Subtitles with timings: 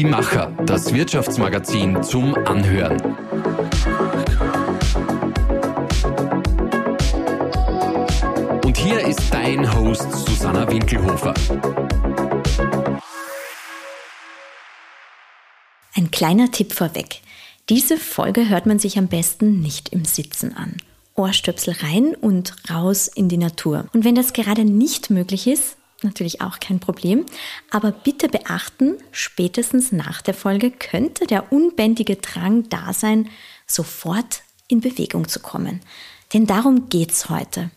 [0.00, 2.98] Die Macher, das Wirtschaftsmagazin zum Anhören.
[8.64, 11.34] Und hier ist dein Host Susanna Winkelhofer.
[15.94, 17.20] Ein kleiner Tipp vorweg.
[17.68, 20.78] Diese Folge hört man sich am besten nicht im Sitzen an.
[21.14, 23.84] Ohrstöpsel rein und raus in die Natur.
[23.92, 27.26] Und wenn das gerade nicht möglich ist, natürlich auch kein Problem,
[27.70, 33.28] aber bitte beachten, spätestens nach der Folge könnte der unbändige Drang da sein,
[33.66, 35.80] sofort in Bewegung zu kommen.
[36.32, 37.70] Denn darum geht's heute.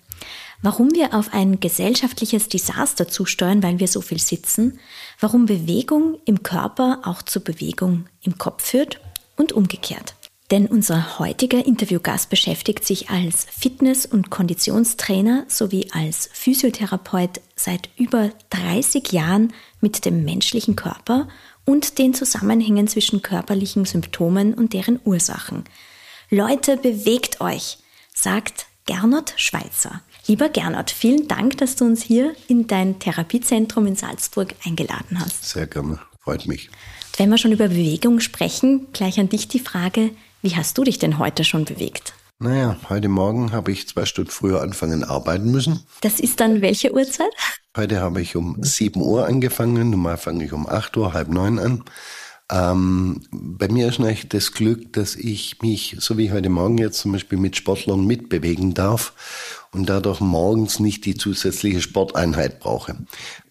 [0.61, 4.79] Warum wir auf ein gesellschaftliches Desaster zusteuern, weil wir so viel sitzen,
[5.19, 9.01] warum Bewegung im Körper auch zu Bewegung im Kopf führt
[9.35, 10.15] und umgekehrt.
[10.53, 18.29] Denn unser heutiger Interviewgast beschäftigt sich als Fitness- und Konditionstrainer sowie als Physiotherapeut seit über
[18.51, 21.27] 30 Jahren mit dem menschlichen Körper
[21.65, 25.63] und den Zusammenhängen zwischen körperlichen Symptomen und deren Ursachen.
[26.29, 27.79] Leute, bewegt euch,
[28.13, 30.01] sagt Gernot Schweizer.
[30.27, 35.49] Lieber Gernot, vielen Dank, dass du uns hier in dein Therapiezentrum in Salzburg eingeladen hast.
[35.49, 36.69] Sehr gerne, freut mich.
[37.17, 40.11] Wenn wir schon über Bewegung sprechen, gleich an dich die Frage,
[40.43, 42.13] wie hast du dich denn heute schon bewegt?
[42.37, 45.85] Naja, heute Morgen habe ich zwei Stunden früher anfangen arbeiten müssen.
[46.01, 47.31] Das ist dann welche Uhrzeit?
[47.77, 49.89] Heute habe ich um 7 Uhr angefangen.
[49.89, 51.83] Normal fange ich um 8 Uhr, halb neun an.
[52.51, 56.99] Ähm, bei mir ist eigentlich das Glück, dass ich mich, so wie heute Morgen jetzt
[56.99, 59.13] zum Beispiel mit Sportlern mitbewegen darf
[59.73, 62.95] und dadurch morgens nicht die zusätzliche Sporteinheit brauche.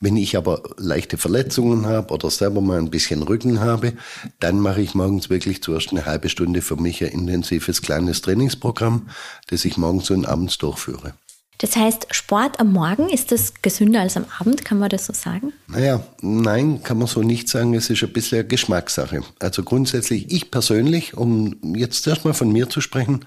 [0.00, 3.92] Wenn ich aber leichte Verletzungen habe oder selber mal ein bisschen Rücken habe,
[4.40, 9.08] dann mache ich morgens wirklich zuerst eine halbe Stunde für mich ein intensives kleines Trainingsprogramm,
[9.48, 11.14] das ich morgens und abends durchführe.
[11.62, 15.12] Das heißt, Sport am Morgen, ist das gesünder als am Abend, kann man das so
[15.12, 15.52] sagen?
[15.68, 17.74] Naja, nein, kann man so nicht sagen.
[17.74, 19.22] Es ist ein bisschen eine Geschmackssache.
[19.38, 23.24] Also grundsätzlich, ich persönlich, um jetzt erstmal von mir zu sprechen,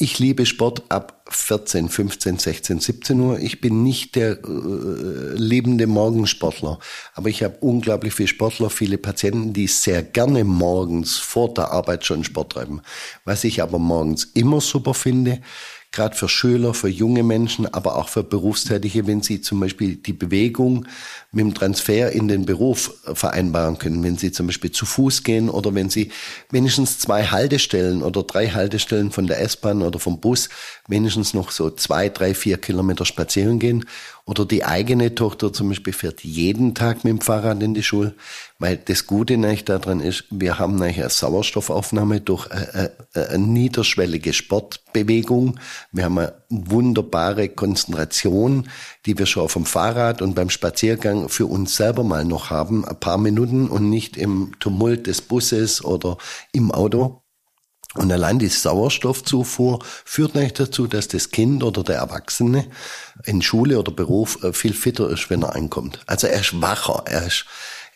[0.00, 3.38] ich liebe Sport ab 14, 15, 16, 17 Uhr.
[3.38, 6.78] Ich bin nicht der äh, lebende Morgensportler,
[7.14, 12.06] aber ich habe unglaublich viele Sportler, viele Patienten, die sehr gerne morgens vor der Arbeit
[12.06, 12.80] schon Sport treiben.
[13.24, 15.40] Was ich aber morgens immer super finde,
[15.92, 20.12] gerade für Schüler, für junge Menschen, aber auch für Berufstätige, wenn sie zum Beispiel die
[20.12, 20.86] Bewegung
[21.32, 25.50] mit dem Transfer in den Beruf vereinbaren können, wenn sie zum Beispiel zu Fuß gehen
[25.50, 26.12] oder wenn sie
[26.50, 30.48] wenigstens zwei Haltestellen oder drei Haltestellen von der S-Bahn oder vom Bus
[30.86, 33.84] wenigstens noch so zwei, drei, vier Kilometer spazieren gehen
[34.30, 38.14] oder die eigene Tochter zum Beispiel fährt jeden Tag mit dem Fahrrad in die Schule,
[38.60, 44.32] weil das Gute nicht daran ist, wir haben nachher Sauerstoffaufnahme durch eine, eine, eine niederschwellige
[44.32, 45.58] Sportbewegung.
[45.90, 48.68] Wir haben eine wunderbare Konzentration,
[49.04, 52.84] die wir schon auf dem Fahrrad und beim Spaziergang für uns selber mal noch haben,
[52.84, 56.18] ein paar Minuten und nicht im Tumult des Busses oder
[56.52, 57.19] im Auto.
[57.94, 62.66] Und allein die Sauerstoffzufuhr führt nicht dazu, dass das Kind oder der Erwachsene
[63.24, 66.00] in Schule oder Beruf äh, viel fitter ist, wenn er einkommt.
[66.06, 67.46] Also er ist wacher, er, ist,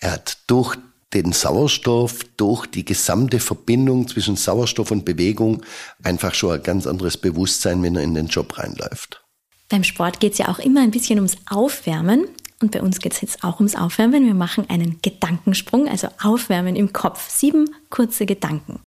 [0.01, 0.77] er hat durch
[1.13, 5.63] den Sauerstoff, durch die gesamte Verbindung zwischen Sauerstoff und Bewegung
[6.03, 9.25] einfach schon ein ganz anderes Bewusstsein, wenn er in den Job reinläuft.
[9.69, 12.27] Beim Sport geht es ja auch immer ein bisschen ums Aufwärmen.
[12.61, 14.27] Und bei uns geht es jetzt auch ums Aufwärmen.
[14.27, 17.29] Wir machen einen Gedankensprung, also Aufwärmen im Kopf.
[17.31, 18.81] Sieben kurze Gedanken.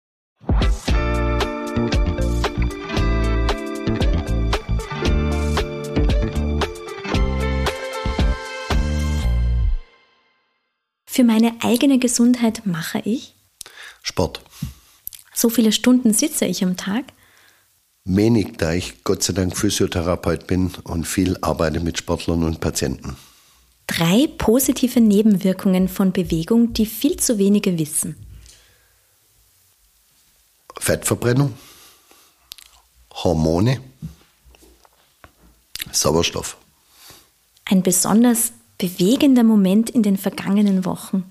[11.15, 13.37] Für meine eigene Gesundheit mache ich
[14.03, 14.41] Sport.
[15.33, 17.05] So viele Stunden sitze ich am Tag?
[18.05, 23.17] Wenig, da ich Gott sei Dank Physiotherapeut bin und viel arbeite mit Sportlern und Patienten.
[23.87, 28.17] Drei positive Nebenwirkungen von Bewegung, die viel zu wenige wissen.
[30.81, 31.55] Fettverbrennung,
[33.13, 33.81] Hormone,
[35.93, 36.57] Sauerstoff.
[37.67, 38.51] Ein besonders
[38.85, 41.25] bewegender Moment in den vergangenen Wochen?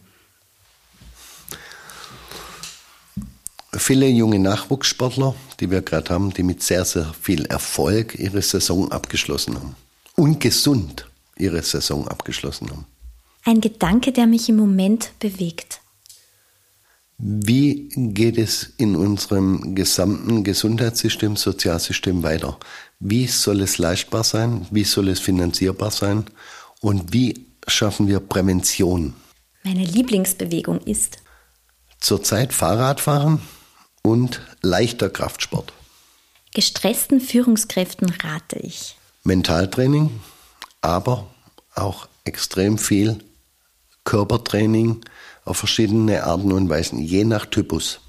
[3.75, 8.91] Viele junge Nachwuchssportler, die wir gerade haben, die mit sehr, sehr viel Erfolg ihre Saison
[8.91, 9.75] abgeschlossen haben.
[10.15, 11.07] Und gesund
[11.37, 12.85] ihre Saison abgeschlossen haben.
[13.45, 15.81] Ein Gedanke, der mich im Moment bewegt.
[17.17, 22.57] Wie geht es in unserem gesamten Gesundheitssystem, Sozialsystem weiter?
[22.99, 24.65] Wie soll es leistbar sein?
[24.71, 26.25] Wie soll es finanzierbar sein?
[26.83, 29.13] Und wie schaffen wir Prävention?
[29.63, 31.19] Meine Lieblingsbewegung ist
[32.01, 33.41] zurzeit Fahrradfahren
[34.01, 35.71] und leichter Kraftsport.
[36.53, 38.97] Gestressten Führungskräften rate ich.
[39.23, 40.19] Mentaltraining,
[40.81, 41.33] aber
[41.73, 43.19] auch extrem viel
[44.03, 45.05] Körpertraining,
[45.45, 48.01] auf verschiedene Arten und Weisen, je nach Typus.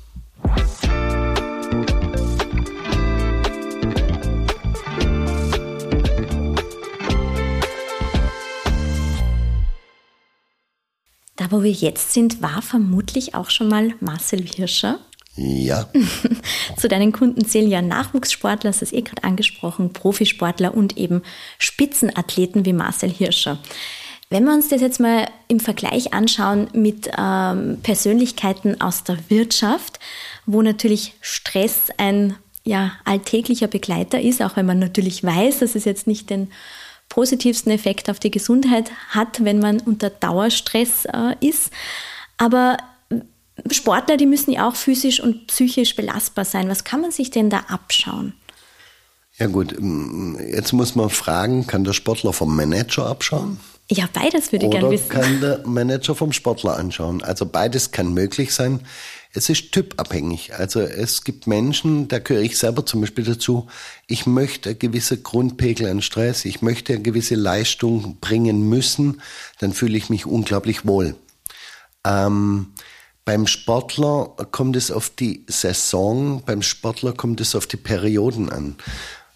[11.45, 14.99] Da, wo wir jetzt sind, war vermutlich auch schon mal Marcel Hirscher.
[15.37, 15.89] Ja.
[16.79, 21.23] Zu deinen Kunden zählen ja Nachwuchssportler, das ist eh gerade angesprochen, Profisportler und eben
[21.59, 23.59] Spitzenathleten wie Marcel Hirscher.
[24.31, 29.99] Wenn wir uns das jetzt mal im Vergleich anschauen mit ähm, Persönlichkeiten aus der Wirtschaft,
[30.47, 35.85] wo natürlich Stress ein ja, alltäglicher Begleiter ist, auch wenn man natürlich weiß, dass es
[35.85, 36.49] jetzt nicht den
[37.15, 41.71] positivsten Effekt auf die Gesundheit hat, wenn man unter Dauerstress äh, ist.
[42.39, 42.77] Aber
[43.71, 46.69] Sportler, die müssen ja auch physisch und psychisch belastbar sein.
[46.69, 48.35] Was kann man sich denn da abschauen?
[49.39, 49.77] Ja gut,
[50.49, 53.61] jetzt muss man fragen, kann der Sportler vom Manager abschauen?
[53.91, 55.11] Ja, beides würde ich gerne wissen.
[55.11, 57.23] Oder kann der Manager vom Sportler anschauen?
[57.23, 58.81] Also beides kann möglich sein.
[59.37, 60.55] Es ist typabhängig.
[60.55, 63.67] Also es gibt Menschen, da gehöre ich selber zum Beispiel dazu,
[64.07, 69.21] ich möchte eine gewisse Grundpegel an Stress, ich möchte eine gewisse Leistung bringen müssen,
[69.59, 71.17] dann fühle ich mich unglaublich wohl.
[72.07, 72.75] Ähm,
[73.25, 78.77] beim Sportler kommt es auf die Saison, beim Sportler kommt es auf die Perioden an.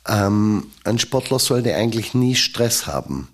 [0.06, 3.28] Ähm, ein Sportler sollte eigentlich nie Stress haben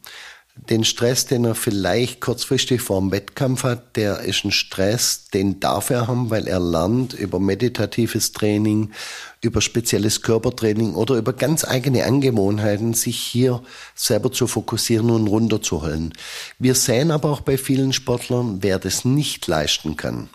[0.57, 5.59] den Stress, den er vielleicht kurzfristig vor dem Wettkampf hat, der ist ein Stress, den
[5.59, 8.93] darf er haben, weil er lernt über meditatives Training,
[9.41, 13.63] über spezielles Körpertraining oder über ganz eigene Angewohnheiten, sich hier
[13.95, 16.15] selber zu fokussieren und runterzuholen.
[16.59, 20.31] Wir sehen aber auch bei vielen Sportlern, wer das nicht leisten kann,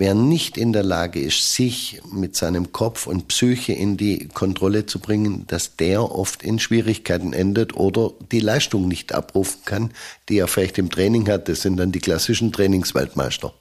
[0.00, 4.86] Wer nicht in der Lage ist, sich mit seinem Kopf und Psyche in die Kontrolle
[4.86, 9.92] zu bringen, dass der oft in Schwierigkeiten endet oder die Leistung nicht abrufen kann,
[10.30, 11.50] die er vielleicht im Training hat.
[11.50, 13.52] Das sind dann die klassischen Trainingsweltmeister.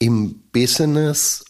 [0.00, 1.44] Im Business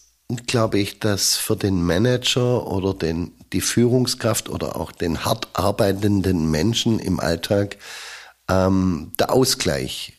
[0.45, 6.51] glaube ich, dass für den Manager oder den, die Führungskraft oder auch den hart arbeitenden
[6.51, 7.77] Menschen im Alltag
[8.47, 10.13] ähm, der Ausgleich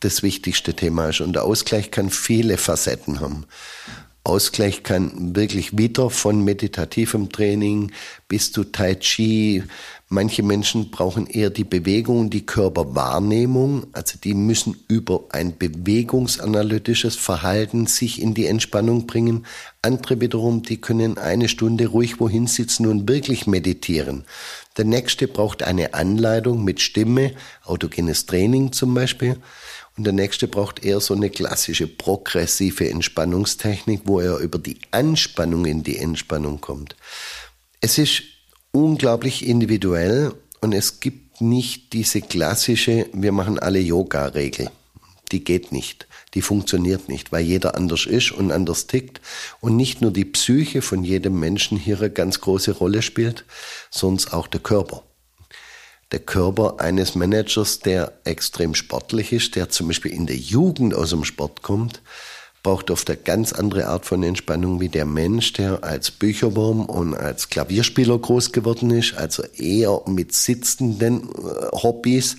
[0.00, 1.20] das wichtigste Thema ist.
[1.20, 3.46] Und der Ausgleich kann viele Facetten haben.
[4.26, 7.92] Ausgleich kann wirklich wieder von meditativem Training
[8.26, 9.62] bis zu Tai Chi.
[10.08, 13.86] Manche Menschen brauchen eher die Bewegung, die Körperwahrnehmung.
[13.92, 19.46] Also die müssen über ein bewegungsanalytisches Verhalten sich in die Entspannung bringen.
[19.80, 24.24] Andere wiederum, die können eine Stunde ruhig wohin sitzen und wirklich meditieren.
[24.76, 27.32] Der nächste braucht eine Anleitung mit Stimme,
[27.64, 29.36] autogenes Training zum Beispiel.
[29.96, 35.64] Und der nächste braucht eher so eine klassische progressive Entspannungstechnik, wo er über die Anspannung
[35.64, 36.96] in die Entspannung kommt.
[37.80, 38.22] Es ist
[38.72, 44.70] unglaublich individuell und es gibt nicht diese klassische, wir machen alle Yoga-Regel.
[45.32, 46.06] Die geht nicht.
[46.34, 49.20] Die funktioniert nicht, weil jeder anders ist und anders tickt
[49.60, 53.44] und nicht nur die Psyche von jedem Menschen hier eine ganz große Rolle spielt,
[53.90, 55.05] sondern auch der Körper
[56.12, 61.10] der Körper eines Managers, der extrem sportlich ist, der zum Beispiel in der Jugend aus
[61.10, 62.00] dem Sport kommt,
[62.62, 67.14] braucht oft eine ganz andere Art von Entspannung wie der Mensch, der als Bücherwurm und
[67.14, 72.36] als Klavierspieler groß geworden ist, also eher mit sitzenden äh, Hobbys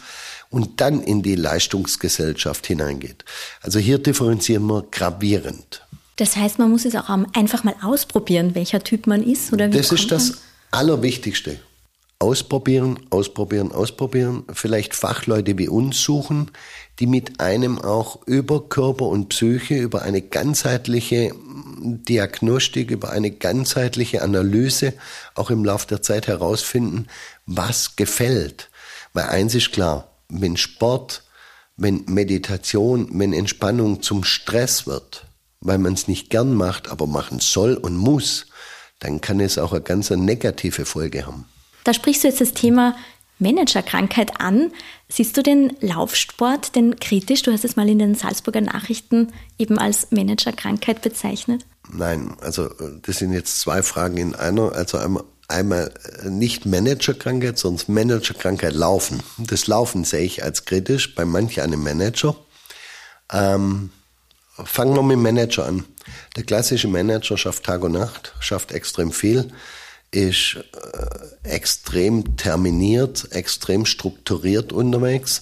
[0.50, 3.26] und dann in die Leistungsgesellschaft hineingeht.
[3.62, 5.86] Also hier differenzieren wir gravierend.
[6.18, 9.78] Das heißt, man muss es auch einfach mal ausprobieren, welcher Typ man ist oder wie
[9.78, 10.40] Das ist das
[10.72, 11.60] Allerwichtigste
[12.20, 16.52] ausprobieren, ausprobieren, ausprobieren, vielleicht Fachleute wie uns suchen,
[17.00, 21.32] die mit einem auch über Körper und Psyche, über eine ganzheitliche
[21.80, 24.94] Diagnostik, über eine ganzheitliche Analyse
[25.36, 27.08] auch im Laufe der Zeit herausfinden,
[27.46, 28.70] was gefällt.
[29.14, 31.24] Weil eins ist klar, wenn Sport,
[31.76, 35.28] wenn Meditation, wenn Entspannung zum Stress wird,
[35.60, 38.48] weil man es nicht gern macht, aber machen soll und muss,
[39.00, 41.46] dann kann es auch eine ganz negative Folge haben.
[41.88, 42.98] Da sprichst du jetzt das Thema
[43.40, 44.74] Managerkrankheit an.
[45.08, 47.44] Siehst du den Laufsport denn kritisch?
[47.44, 51.66] Du hast es mal in den Salzburger Nachrichten eben als Managerkrankheit bezeichnet.
[51.90, 52.68] Nein, also
[53.04, 54.74] das sind jetzt zwei Fragen in einer.
[54.74, 55.94] Also einmal, einmal
[56.26, 59.24] nicht Managerkrankheit, sondern Managerkrankheit Laufen.
[59.38, 62.36] Das Laufen sehe ich als kritisch bei manch einem Manager.
[63.32, 63.92] Ähm,
[64.62, 65.86] fangen wir mit dem Manager an.
[66.36, 69.54] Der klassische Manager schafft Tag und Nacht, schafft extrem viel
[70.12, 75.42] ist äh, extrem terminiert, extrem strukturiert unterwegs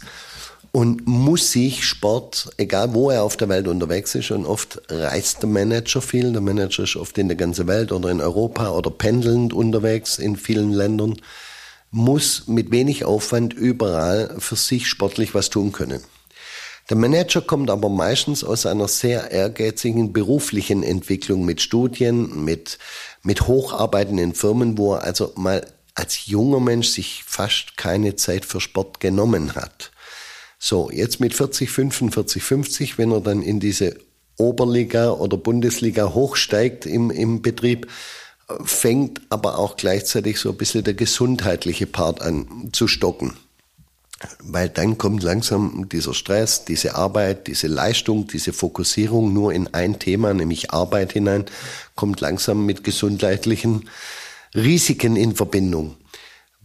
[0.71, 5.41] und muss sich Sport, egal wo er auf der Welt unterwegs ist, und oft reist
[5.41, 8.89] der Manager viel, der Manager ist oft in der ganzen Welt oder in Europa oder
[8.89, 11.15] pendelnd unterwegs in vielen Ländern,
[11.91, 16.01] muss mit wenig Aufwand überall für sich sportlich was tun können.
[16.89, 22.77] Der Manager kommt aber meistens aus einer sehr ehrgeizigen beruflichen Entwicklung mit Studien, mit,
[23.23, 25.65] mit hocharbeitenden Firmen, wo er also mal
[25.95, 29.91] als junger Mensch sich fast keine Zeit für Sport genommen hat.
[30.59, 33.97] So, jetzt mit 40, 45, 50, wenn er dann in diese
[34.37, 37.87] Oberliga oder Bundesliga hochsteigt im, im Betrieb,
[38.63, 43.33] fängt aber auch gleichzeitig so ein bisschen der gesundheitliche Part an zu stocken.
[44.39, 49.99] Weil dann kommt langsam dieser Stress, diese Arbeit, diese Leistung, diese Fokussierung nur in ein
[49.99, 51.45] Thema, nämlich Arbeit hinein,
[51.95, 53.89] kommt langsam mit gesundheitlichen
[54.53, 55.97] Risiken in Verbindung.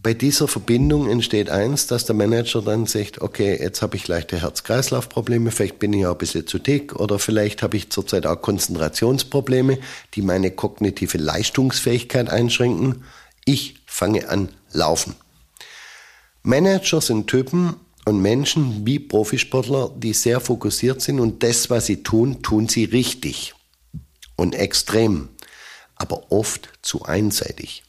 [0.03, 4.41] Bei dieser Verbindung entsteht eins, dass der Manager dann sagt, okay, jetzt habe ich leichte
[4.41, 8.41] Herz-Kreislauf-Probleme, vielleicht bin ich auch ein bisschen zu dick oder vielleicht habe ich zurzeit auch
[8.41, 9.77] Konzentrationsprobleme,
[10.15, 13.03] die meine kognitive Leistungsfähigkeit einschränken.
[13.45, 15.13] Ich fange an laufen.
[16.43, 22.03] Manager sind Typen und Menschen wie Profisportler, die sehr fokussiert sind und das, was sie
[22.03, 23.53] tun, tun sie richtig
[24.35, 25.29] und extrem,
[25.95, 27.83] aber oft zu einseitig.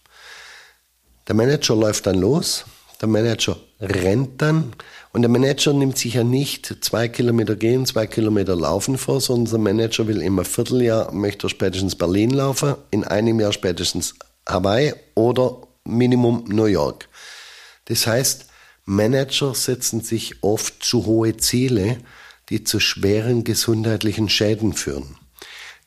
[1.28, 2.64] Der Manager läuft dann los,
[3.00, 4.74] der Manager rennt dann
[5.12, 9.50] und der Manager nimmt sich ja nicht zwei Kilometer gehen, zwei Kilometer laufen vor, sondern
[9.50, 14.14] der Manager will immer Vierteljahr, möchte spätestens Berlin laufen, in einem Jahr spätestens
[14.46, 17.08] Hawaii oder Minimum New York.
[17.92, 18.46] Das heißt,
[18.86, 21.98] Manager setzen sich oft zu hohe Ziele,
[22.48, 25.18] die zu schweren gesundheitlichen Schäden führen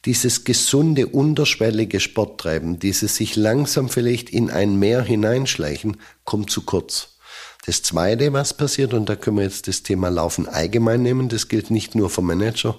[0.06, 7.18] dieses gesunde, unterschwellige Sporttreiben, dieses sich langsam vielleicht in ein Meer hineinschleichen, kommt zu kurz.
[7.66, 11.48] Das Zweite, was passiert, und da können wir jetzt das Thema Laufen allgemein nehmen, das
[11.48, 12.78] gilt nicht nur für Manager.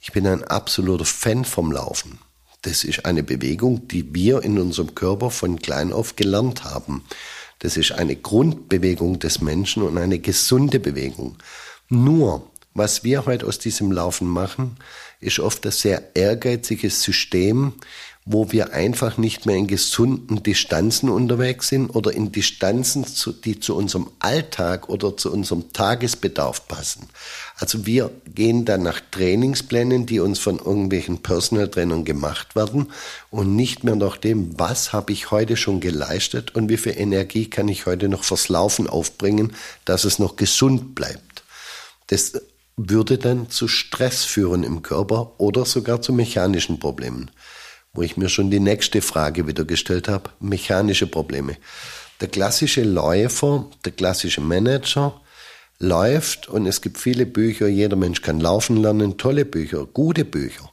[0.00, 2.20] Ich bin ein absoluter Fan vom Laufen.
[2.62, 7.04] Das ist eine Bewegung, die wir in unserem Körper von klein auf gelernt haben.
[7.60, 11.36] Das ist eine Grundbewegung des Menschen und eine gesunde Bewegung.
[11.88, 14.76] Nur, was wir heute aus diesem Laufen machen,
[15.20, 17.74] ist oft ein sehr ehrgeiziges System,
[18.26, 23.06] wo wir einfach nicht mehr in gesunden Distanzen unterwegs sind oder in Distanzen,
[23.44, 27.08] die zu unserem Alltag oder zu unserem Tagesbedarf passen.
[27.56, 32.92] Also wir gehen dann nach Trainingsplänen, die uns von irgendwelchen Personal Trainern gemacht werden
[33.30, 37.48] und nicht mehr nach dem, was habe ich heute schon geleistet und wie viel Energie
[37.48, 39.54] kann ich heute noch fürs Laufen aufbringen,
[39.86, 41.42] dass es noch gesund bleibt.
[42.08, 42.34] Das
[42.76, 47.30] würde dann zu Stress führen im Körper oder sogar zu mechanischen Problemen.
[47.92, 51.56] Wo ich mir schon die nächste Frage wieder gestellt habe, mechanische Probleme.
[52.20, 55.20] Der klassische Läufer, der klassische Manager
[55.78, 60.70] läuft und es gibt viele Bücher, jeder Mensch kann laufen lernen, tolle Bücher, gute Bücher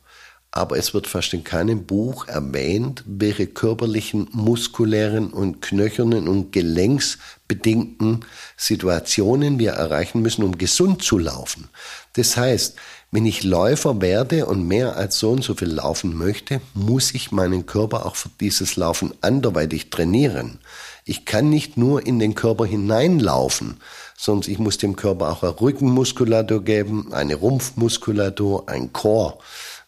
[0.58, 8.26] aber es wird fast in keinem Buch erwähnt, welche körperlichen, muskulären und knöchernen und gelenksbedingten
[8.56, 11.70] Situationen wir erreichen müssen, um gesund zu laufen.
[12.14, 12.76] Das heißt,
[13.18, 17.32] wenn ich Läufer werde und mehr als so und so viel laufen möchte, muss ich
[17.32, 20.60] meinen Körper auch für dieses Laufen anderweitig trainieren.
[21.04, 23.78] Ich kann nicht nur in den Körper hineinlaufen,
[24.16, 29.40] sondern ich muss dem Körper auch eine Rückenmuskulatur geben, eine Rumpfmuskulatur, ein Chor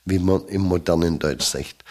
[0.06, 1.84] wie man im modernen Deutsch sagt.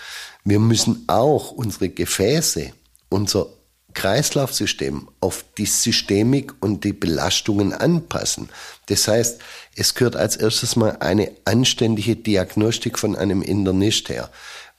[0.43, 2.73] Wir müssen auch unsere Gefäße,
[3.11, 3.47] unser
[3.95, 8.49] Kreislaufsystem auf die Systemik und die Belastungen anpassen.
[8.87, 9.41] Das heißt,
[9.79, 14.29] es gehört als erstes mal eine anständige Diagnostik von einem Internist her.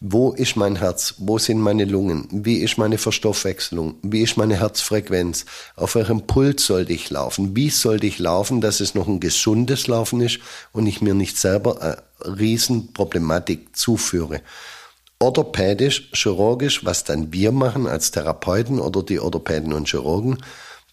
[0.02, 1.16] Wo ist mein Herz?
[1.18, 2.28] Wo sind meine Lungen?
[2.32, 3.96] Wie ist meine Verstoffwechselung?
[4.02, 5.46] Wie ist meine Herzfrequenz?
[5.76, 7.56] Auf welchem Puls sollte ich laufen?
[7.56, 10.40] Wie sollte ich laufen, dass es noch ein gesundes Laufen ist
[10.74, 14.42] und ich mir nicht selber eine Riesenproblematik zuführe?
[15.20, 20.38] Orthopädisch, chirurgisch, was dann wir machen als Therapeuten oder die Orthopäden und Chirurgen,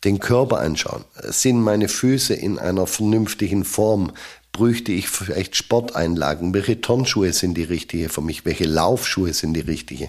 [0.07, 1.05] den Körper anschauen.
[1.25, 4.13] Sind meine Füße in einer vernünftigen Form?
[4.57, 6.55] bräuchte ich vielleicht Sporteinlagen?
[6.55, 8.47] Welche Turnschuhe sind die richtige für mich?
[8.47, 10.09] Welche Laufschuhe sind die richtige?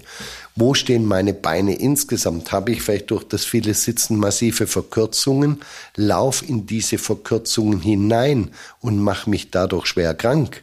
[0.56, 2.50] Wo stehen meine Beine insgesamt?
[2.50, 5.60] Habe ich vielleicht durch das viele Sitzen massive Verkürzungen?
[5.96, 8.50] Lauf in diese Verkürzungen hinein
[8.80, 10.62] und mache mich dadurch schwer krank.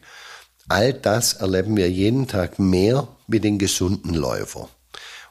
[0.67, 4.67] All das erleben wir jeden Tag mehr mit den gesunden Läufer.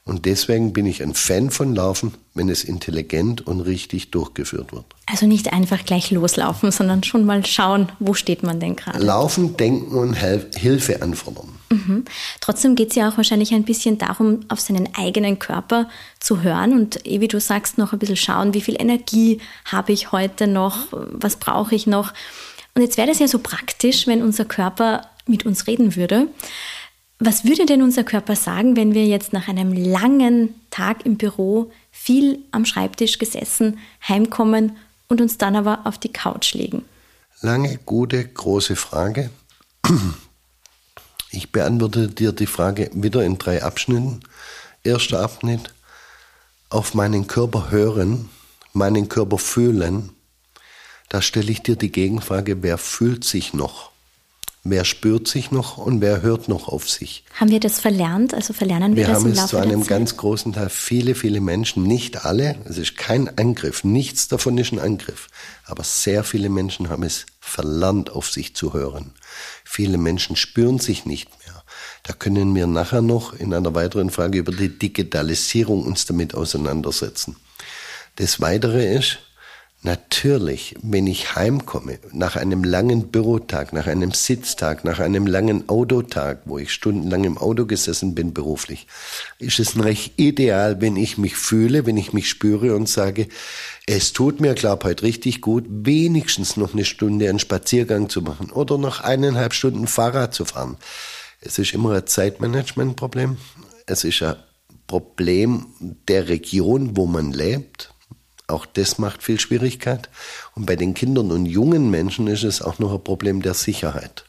[0.06, 4.84] Und deswegen bin ich ein Fan von Laufen, wenn es intelligent und richtig durchgeführt wird.
[5.06, 8.98] Also nicht einfach gleich loslaufen, sondern schon mal schauen, wo steht man denn gerade.
[8.98, 11.48] Laufen, denken und Hilfe anfordern.
[11.70, 12.04] Mhm.
[12.40, 15.88] Trotzdem geht es ja auch wahrscheinlich ein bisschen darum, auf seinen eigenen Körper
[16.20, 19.92] zu hören und, eh wie du sagst, noch ein bisschen schauen, wie viel Energie habe
[19.92, 22.12] ich heute noch, was brauche ich noch.
[22.74, 26.28] Und jetzt wäre das ja so praktisch, wenn unser Körper mit uns reden würde.
[27.18, 31.70] Was würde denn unser Körper sagen, wenn wir jetzt nach einem langen Tag im Büro
[31.92, 34.76] viel am Schreibtisch gesessen, heimkommen
[35.08, 36.84] und uns dann aber auf die Couch legen?
[37.40, 39.30] Lange, gute, große Frage.
[41.30, 44.20] Ich beantworte dir die Frage wieder in drei Abschnitten.
[44.84, 45.74] Erster Abschnitt,
[46.70, 48.28] auf meinen Körper hören,
[48.72, 50.10] meinen Körper fühlen.
[51.08, 53.90] Da stelle ich dir die Gegenfrage, wer fühlt sich noch?
[54.66, 57.22] Wer spürt sich noch und wer hört noch auf sich?
[57.34, 58.32] Haben wir das verlernt?
[58.32, 60.70] Also verlernen wir, wir das im Laufe Wir haben es zu einem ganz großen Teil
[60.70, 65.28] viele, viele Menschen, nicht alle, es ist kein Angriff, nichts davon ist ein Angriff,
[65.66, 69.12] aber sehr viele Menschen haben es verlernt, auf sich zu hören.
[69.64, 71.62] Viele Menschen spüren sich nicht mehr.
[72.02, 77.36] Da können wir nachher noch in einer weiteren Frage über die Digitalisierung uns damit auseinandersetzen.
[78.16, 79.18] Das Weitere ist,
[79.86, 86.40] Natürlich, wenn ich heimkomme, nach einem langen Bürotag, nach einem Sitztag, nach einem langen Autotag,
[86.46, 88.86] wo ich stundenlang im Auto gesessen bin beruflich,
[89.38, 93.28] ist es recht ideal, wenn ich mich fühle, wenn ich mich spüre und sage,
[93.86, 98.50] es tut mir, glaub heute richtig gut, wenigstens noch eine Stunde einen Spaziergang zu machen
[98.52, 100.78] oder noch eineinhalb Stunden Fahrrad zu fahren.
[101.42, 103.36] Es ist immer ein Zeitmanagementproblem.
[103.84, 104.36] Es ist ein
[104.86, 105.66] Problem
[106.08, 107.93] der Region, wo man lebt
[108.54, 110.08] auch das macht viel Schwierigkeit.
[110.54, 114.24] Und bei den Kindern und jungen Menschen ist es auch noch ein Problem der Sicherheit.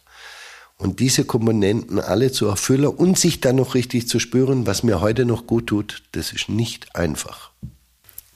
[0.77, 4.99] Und diese Komponenten alle zu erfüllen und sich dann noch richtig zu spüren, was mir
[4.99, 7.51] heute noch gut tut, das ist nicht einfach.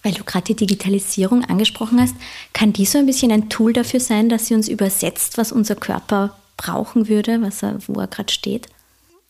[0.03, 2.15] Weil du gerade die Digitalisierung angesprochen hast,
[2.53, 5.75] kann die so ein bisschen ein Tool dafür sein, dass sie uns übersetzt, was unser
[5.75, 8.69] Körper brauchen würde, was er, wo er gerade steht?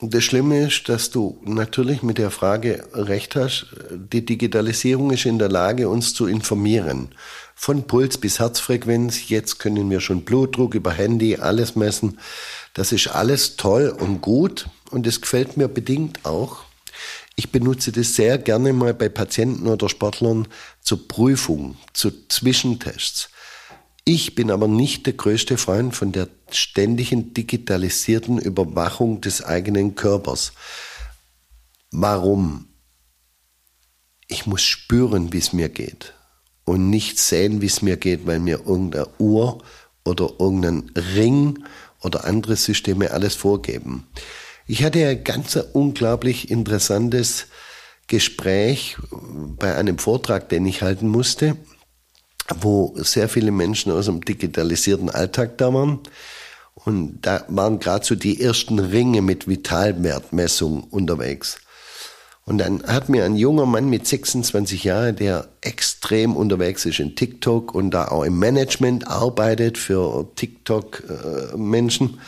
[0.01, 3.65] Das Schlimme ist, dass du natürlich mit der Frage recht hast.
[3.91, 7.09] Die Digitalisierung ist in der Lage, uns zu informieren.
[7.53, 9.27] Von Puls bis Herzfrequenz.
[9.27, 12.17] Jetzt können wir schon Blutdruck über Handy, alles messen.
[12.73, 14.67] Das ist alles toll und gut.
[14.89, 16.59] Und es gefällt mir bedingt auch.
[17.35, 20.47] Ich benutze das sehr gerne mal bei Patienten oder Sportlern
[20.81, 23.31] zur Prüfung, zu Zwischentests.
[24.05, 30.53] Ich bin aber nicht der größte Freund von der ständigen digitalisierten Überwachung des eigenen Körpers.
[31.91, 32.67] Warum?
[34.27, 36.13] Ich muss spüren, wie es mir geht
[36.65, 39.63] und nicht sehen, wie es mir geht, weil mir irgendeine Uhr
[40.05, 41.63] oder irgendein Ring
[42.01, 44.07] oder andere Systeme alles vorgeben.
[44.67, 47.47] Ich hatte ein ganz unglaublich interessantes
[48.07, 51.57] Gespräch bei einem Vortrag, den ich halten musste
[52.61, 55.99] wo sehr viele Menschen aus dem digitalisierten Alltag da waren.
[56.73, 61.57] Und da waren gerade so die ersten Ringe mit Vitalwertmessung unterwegs.
[62.45, 67.15] Und dann hat mir ein junger Mann mit 26 Jahren, der extrem unterwegs ist in
[67.15, 72.19] TikTok und da auch im Management arbeitet für TikTok-Menschen,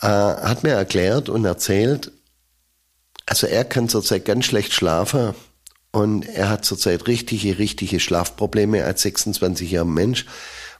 [0.00, 2.12] äh, hat mir erklärt und erzählt,
[3.26, 5.34] also er kann zurzeit ganz schlecht schlafen,
[5.92, 10.26] und er hat zurzeit richtige, richtige Schlafprobleme als 26 Jahre Mensch,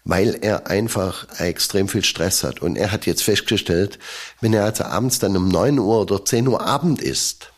[0.05, 2.63] weil er einfach extrem viel Stress hat.
[2.63, 3.99] Und er hat jetzt festgestellt,
[4.41, 7.51] wenn er also abends dann um 9 Uhr oder 10 Uhr Abend ist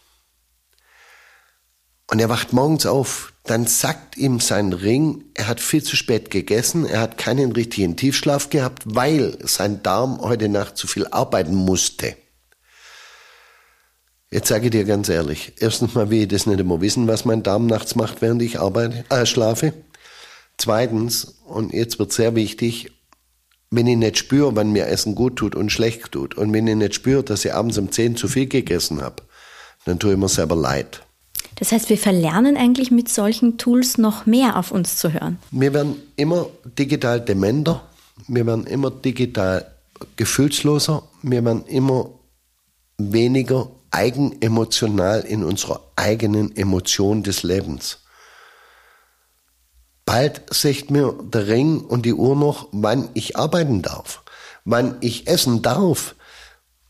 [2.11, 6.31] und er wacht morgens auf, dann sagt ihm sein Ring, er hat viel zu spät
[6.31, 11.55] gegessen, er hat keinen richtigen Tiefschlaf gehabt, weil sein Darm heute Nacht zu viel arbeiten
[11.55, 12.17] musste.
[14.31, 17.25] Jetzt sage ich dir ganz ehrlich, erstens mal will ich das nicht immer wissen, was
[17.25, 19.73] mein Darm nachts macht, während ich arbeite, äh, schlafe.
[20.59, 22.93] Zweitens, und jetzt wird sehr wichtig,
[23.71, 26.77] wenn ich nicht spüre, wann mir Essen gut tut und schlecht tut, und wenn ich
[26.77, 29.23] nicht spüre, dass ich abends um 10 zu viel gegessen habe,
[29.87, 31.03] dann tue ich mir selber leid.
[31.57, 35.39] Das heißt, wir verlernen eigentlich mit solchen Tools noch mehr auf uns zu hören.
[35.51, 36.47] Wir werden immer
[36.79, 37.83] digital dementer,
[38.27, 39.67] wir werden immer digital
[40.17, 42.11] gefühlsloser, wir werden immer
[42.99, 47.99] weniger eigenemotional in unserer eigenen Emotion des Lebens.
[50.05, 54.23] Bald sagt mir der Ring und die Uhr noch, wann ich arbeiten darf,
[54.65, 56.15] wann ich essen darf.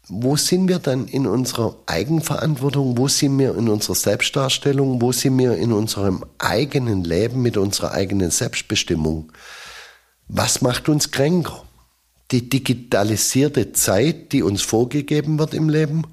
[0.09, 2.97] Wo sind wir dann in unserer Eigenverantwortung?
[2.97, 5.03] Wo sind wir in unserer Selbstdarstellung?
[5.03, 9.33] Wo sind wir in unserem eigenen Leben mit unserer eigenen Selbstbestimmung?
[10.29, 11.65] Was macht uns kränker?
[12.31, 16.05] Die digitalisierte Zeit, die uns vorgegeben wird im Leben?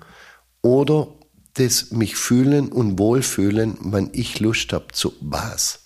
[0.66, 1.08] Oder
[1.54, 5.82] das mich fühlen und wohlfühlen, wann ich Lust habe zu was.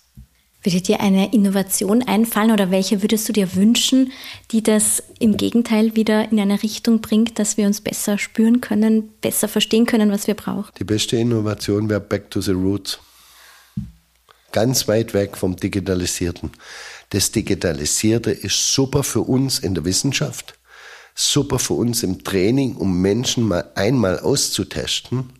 [0.62, 4.10] Würde dir eine Innovation einfallen oder welche würdest du dir wünschen,
[4.52, 9.10] die das im Gegenteil wieder in eine Richtung bringt, dass wir uns besser spüren können,
[9.20, 10.72] besser verstehen können, was wir brauchen?
[10.78, 12.98] Die beste Innovation wäre Back to the Roots.
[14.52, 16.52] Ganz weit weg vom Digitalisierten.
[17.10, 20.54] Das Digitalisierte ist super für uns in der Wissenschaft
[21.20, 25.30] super für uns im Training, um Menschen mal einmal auszutesten.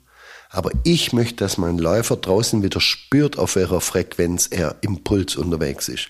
[0.52, 5.36] Aber ich möchte, dass mein Läufer draußen wieder spürt, auf welcher Frequenz er im Puls
[5.36, 6.08] unterwegs ist.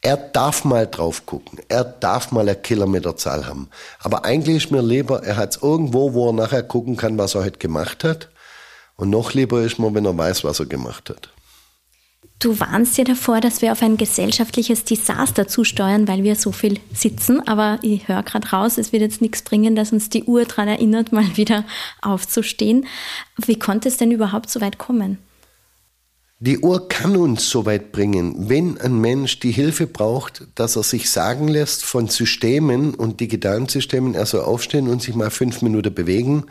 [0.00, 1.60] Er darf mal drauf gucken.
[1.68, 3.68] Er darf mal eine Kilometerzahl haben.
[4.00, 7.34] Aber eigentlich ist mir lieber, er hat es irgendwo, wo er nachher gucken kann, was
[7.34, 8.30] er heute gemacht hat.
[8.96, 11.28] Und noch lieber ist mir, wenn er weiß, was er gemacht hat.
[12.42, 16.80] Du warnst ja davor, dass wir auf ein gesellschaftliches Desaster zusteuern, weil wir so viel
[16.92, 17.46] sitzen.
[17.46, 20.66] Aber ich höre gerade raus, es wird jetzt nichts bringen, dass uns die Uhr daran
[20.66, 21.64] erinnert, mal wieder
[22.00, 22.86] aufzustehen.
[23.36, 25.18] Wie konnte es denn überhaupt so weit kommen?
[26.40, 30.82] Die Uhr kann uns so weit bringen, wenn ein Mensch die Hilfe braucht, dass er
[30.82, 35.62] sich sagen lässt von Systemen und digitalen Systemen, er soll aufstehen und sich mal fünf
[35.62, 36.46] Minuten bewegen,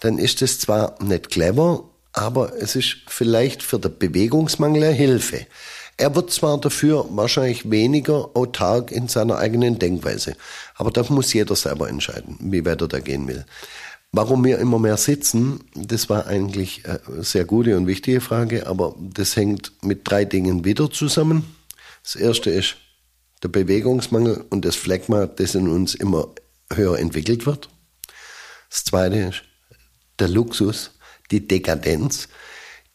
[0.00, 5.46] dann ist es zwar nicht clever, aber es ist vielleicht für den Bewegungsmangel eine Hilfe.
[5.96, 10.34] Er wird zwar dafür wahrscheinlich weniger autark in seiner eigenen Denkweise,
[10.74, 13.44] aber das muss jeder selber entscheiden, wie weit er da gehen will.
[14.12, 18.96] Warum wir immer mehr sitzen, das war eigentlich eine sehr gute und wichtige Frage, aber
[18.98, 21.44] das hängt mit drei Dingen wieder zusammen.
[22.02, 22.76] Das erste ist
[23.42, 26.28] der Bewegungsmangel und das Phlegma, das in uns immer
[26.72, 27.68] höher entwickelt wird.
[28.68, 29.42] Das zweite ist
[30.18, 30.90] der Luxus,
[31.30, 32.28] die Dekadenz,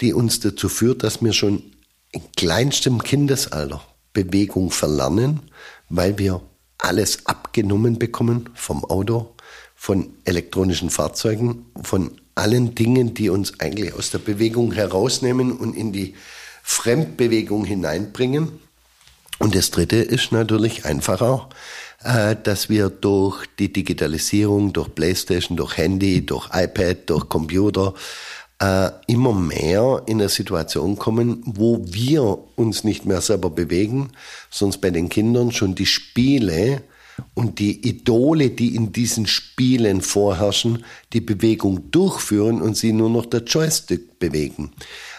[0.02, 1.64] die uns dazu führt, dass wir schon
[2.12, 3.82] in kleinstem Kindesalter
[4.14, 5.42] Bewegung verlernen,
[5.90, 6.42] weil wir
[6.78, 9.36] alles abgenommen bekommen vom Auto,
[9.76, 15.92] von elektronischen Fahrzeugen, von allen Dingen, die uns eigentlich aus der Bewegung herausnehmen und in
[15.92, 16.16] die
[16.64, 18.60] Fremdbewegung hineinbringen.
[19.40, 21.50] Und das Dritte ist natürlich einfach auch,
[22.06, 27.96] dass wir durch die Digitalisierung, durch Playstation, durch Handy, durch iPad, durch Computer
[28.62, 34.12] äh, immer mehr in eine Situation kommen, wo wir uns nicht mehr selber bewegen,
[34.50, 36.84] sonst bei den Kindern schon die Spiele
[37.34, 43.26] und die Idole, die in diesen Spielen vorherrschen, die Bewegung durchführen und sie nur noch
[43.26, 44.72] der Joystick bewegen.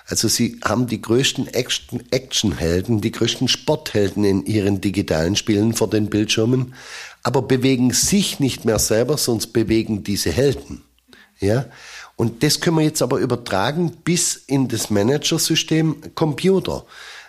[0.09, 6.09] Also sie haben die größten Actionhelden, die größten Sporthelden in ihren digitalen Spielen vor den
[6.09, 6.75] Bildschirmen,
[7.25, 10.85] aber bewegen sich nicht mehr selber, sonst bewegen diese Helden.
[11.40, 11.66] Ja?
[12.14, 16.87] Und das können wir jetzt aber übertragen bis in das Managersystem Computer.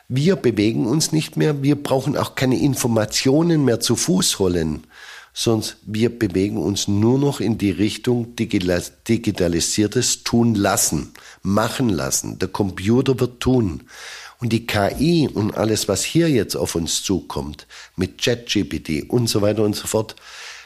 [0.08, 4.86] Wir bewegen uns nicht mehr, wir brauchen auch keine Informationen mehr zu Fuß holen,
[5.34, 12.40] sondern wir bewegen uns nur noch in die Richtung digitalisiertes tun lassen, machen lassen.
[12.40, 13.84] Der Computer wird tun.
[14.40, 19.42] Und die KI und alles, was hier jetzt auf uns zukommt, mit ChatGPT und so
[19.42, 20.16] weiter und so fort,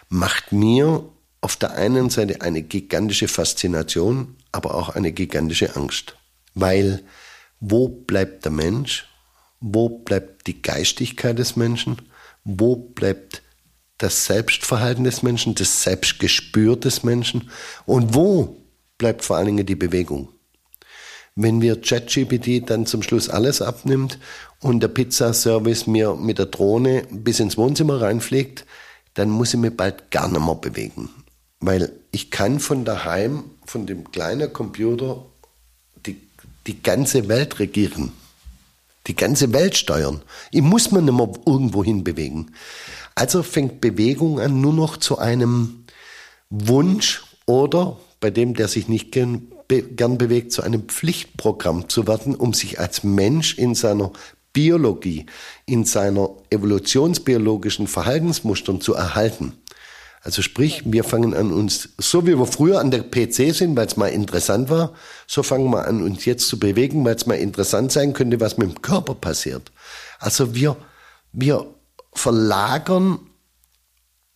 [0.10, 1.06] macht mir
[1.40, 6.16] auf der einen Seite eine gigantische Faszination, aber auch eine gigantische Angst.
[6.54, 7.02] Weil
[7.62, 9.06] wo bleibt der Mensch
[9.62, 11.98] wo bleibt die Geistigkeit des Menschen?
[12.44, 13.44] Wo bleibt
[14.00, 17.52] das Selbstverhalten des Menschen, das Selbstgespür des Menschen?
[17.86, 18.58] Und wo
[18.98, 20.30] bleibt vor allen Dingen die Bewegung?
[21.36, 24.20] Wenn wir ChatGPT dann zum Schluss alles abnimmt
[24.60, 28.66] und der Pizzaservice mir mit der Drohne bis ins Wohnzimmer reinfliegt,
[29.14, 31.10] dann muss ich mich bald gar nicht mehr bewegen.
[31.60, 35.26] Weil ich kann von daheim, von dem kleinen Computer,
[36.06, 36.18] die,
[36.68, 38.12] die ganze Welt regieren
[39.08, 40.22] die ganze Welt steuern.
[40.52, 42.52] Ich muss mir nicht mehr irgendwo hin bewegen.
[43.16, 45.86] Also fängt Bewegung an nur noch zu einem
[46.50, 49.12] Wunsch oder bei dem, der sich nicht
[49.72, 54.12] gern, be, gern bewegt, zu einem Pflichtprogramm zu werden, um sich als Mensch in seiner
[54.54, 55.26] Biologie,
[55.66, 59.54] in seiner evolutionsbiologischen Verhaltensmustern zu erhalten.
[60.24, 63.88] Also sprich, wir fangen an uns, so wie wir früher an der PC sind, weil
[63.88, 64.94] es mal interessant war,
[65.26, 68.58] so fangen wir an uns jetzt zu bewegen, weil es mal interessant sein könnte, was
[68.58, 69.72] mit dem Körper passiert.
[70.20, 70.78] Also wir,
[71.32, 71.66] wir
[72.14, 73.20] verlagern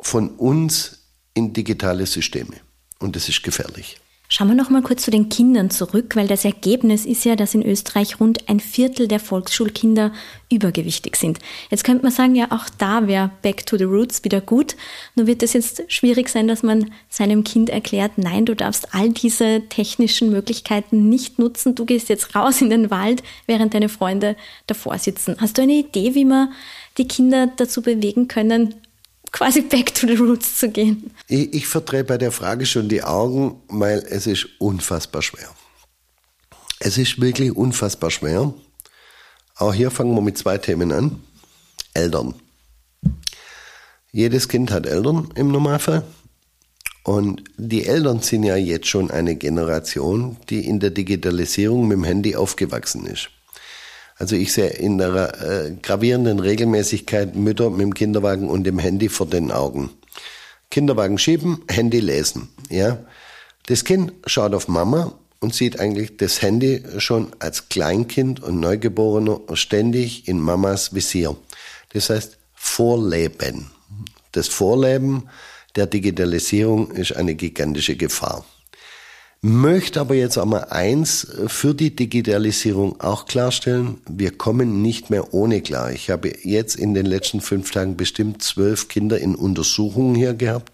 [0.01, 2.55] von uns in digitale Systeme.
[2.97, 3.99] Und das ist gefährlich.
[4.37, 7.55] Schauen wir noch mal kurz zu den Kindern zurück, weil das Ergebnis ist ja, dass
[7.55, 10.11] in Österreich rund ein Viertel der Volksschulkinder
[10.51, 11.39] übergewichtig sind.
[11.71, 14.75] Jetzt könnte man sagen, ja, auch da wäre Back to the Roots wieder gut.
[15.15, 19.09] Nur wird es jetzt schwierig sein, dass man seinem Kind erklärt, nein, du darfst all
[19.11, 21.73] diese technischen Möglichkeiten nicht nutzen.
[21.73, 24.35] Du gehst jetzt raus in den Wald, während deine Freunde
[24.67, 25.37] davor sitzen.
[25.39, 26.51] Hast du eine Idee, wie man
[26.97, 28.75] die Kinder dazu bewegen können,
[29.35, 31.11] quasi back to the roots zu gehen.
[31.27, 35.49] Ich, ich verdrehe bei der Frage schon die Augen, weil es ist unfassbar schwer.
[36.79, 38.53] Es ist wirklich unfassbar schwer.
[39.55, 41.21] Auch hier fangen wir mit zwei Themen an.
[41.93, 42.33] Eltern.
[44.11, 46.03] Jedes Kind hat Eltern im Normalfall.
[47.03, 52.05] Und die Eltern sind ja jetzt schon eine Generation, die in der Digitalisierung mit dem
[52.05, 53.29] Handy aufgewachsen ist.
[54.17, 59.09] Also ich sehe in der äh, gravierenden Regelmäßigkeit Mütter mit dem Kinderwagen und dem Handy
[59.09, 59.89] vor den Augen.
[60.71, 62.97] Kinderwagen schieben, Handy lesen, ja.
[63.67, 69.41] Das Kind schaut auf Mama und sieht eigentlich das Handy schon als Kleinkind und Neugeborener
[69.53, 71.35] ständig in Mamas Visier.
[71.93, 73.71] Das heißt Vorleben.
[74.31, 75.29] Das Vorleben
[75.75, 78.45] der Digitalisierung ist eine gigantische Gefahr.
[79.47, 84.01] Möchte aber jetzt einmal eins für die Digitalisierung auch klarstellen.
[84.09, 85.91] Wir kommen nicht mehr ohne klar.
[85.91, 90.71] Ich habe jetzt in den letzten fünf Tagen bestimmt zwölf Kinder in Untersuchungen hier gehabt.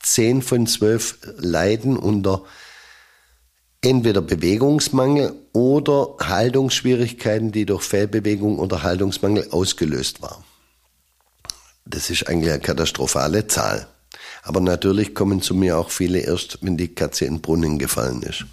[0.00, 2.42] Zehn von zwölf leiden unter
[3.82, 10.42] entweder Bewegungsmangel oder Haltungsschwierigkeiten, die durch Fehlbewegung oder Haltungsmangel ausgelöst waren.
[11.84, 13.86] Das ist eigentlich eine katastrophale Zahl.
[14.42, 18.22] Aber natürlich kommen zu mir auch viele erst, wenn die Katze in den Brunnen gefallen
[18.22, 18.46] ist.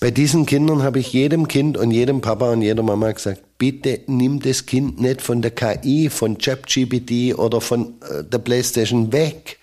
[0.00, 4.00] Bei diesen Kindern habe ich jedem Kind und jedem Papa und jeder Mama gesagt, bitte
[4.06, 9.58] nimm das Kind nicht von der KI, von ChatGPT oder von äh, der Playstation weg.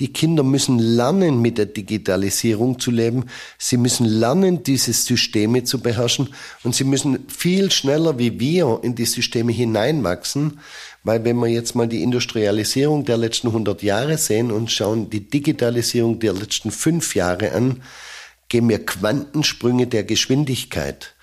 [0.00, 3.24] Die Kinder müssen lernen, mit der Digitalisierung zu leben.
[3.58, 6.30] Sie müssen lernen, diese Systeme zu beherrschen.
[6.64, 10.60] Und sie müssen viel schneller wie wir in die Systeme hineinwachsen.
[11.02, 15.28] Weil wenn wir jetzt mal die Industrialisierung der letzten 100 Jahre sehen und schauen die
[15.28, 17.82] Digitalisierung der letzten fünf Jahre an,
[18.48, 21.14] gehen wir Quantensprünge der Geschwindigkeit.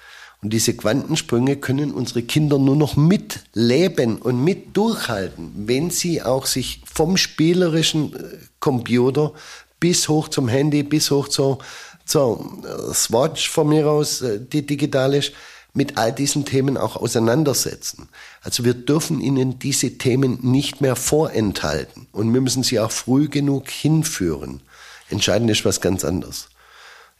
[0.42, 6.46] Und diese Quantensprünge können unsere Kinder nur noch mitleben und mit durchhalten, wenn sie auch
[6.46, 9.34] sich vom spielerischen äh, Computer
[9.80, 11.58] bis hoch zum Handy, bis hoch zur,
[12.06, 15.34] zur äh, Swatch von mir aus, äh, die digital ist,
[15.74, 18.10] mit all diesen Themen auch auseinandersetzen.
[18.42, 23.28] Also wir dürfen ihnen diese Themen nicht mehr vorenthalten und wir müssen sie auch früh
[23.28, 24.62] genug hinführen.
[25.10, 26.50] Entscheidend ist was ganz anderes.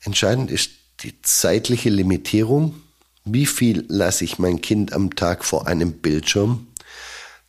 [0.02, 0.72] Entscheidend ist
[1.04, 2.82] die zeitliche Limitierung
[3.30, 6.68] wie viel lasse ich mein Kind am Tag vor einem Bildschirm?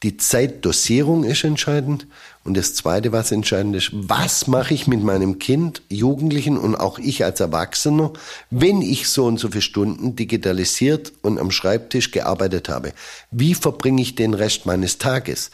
[0.02, 2.08] Die Zeitdosierung ist entscheidend.
[2.48, 6.98] Und das Zweite, was entscheidend ist, was mache ich mit meinem Kind, Jugendlichen und auch
[6.98, 8.14] ich als Erwachsener,
[8.48, 12.94] wenn ich so und so viele Stunden digitalisiert und am Schreibtisch gearbeitet habe?
[13.30, 15.50] Wie verbringe ich den Rest meines Tages?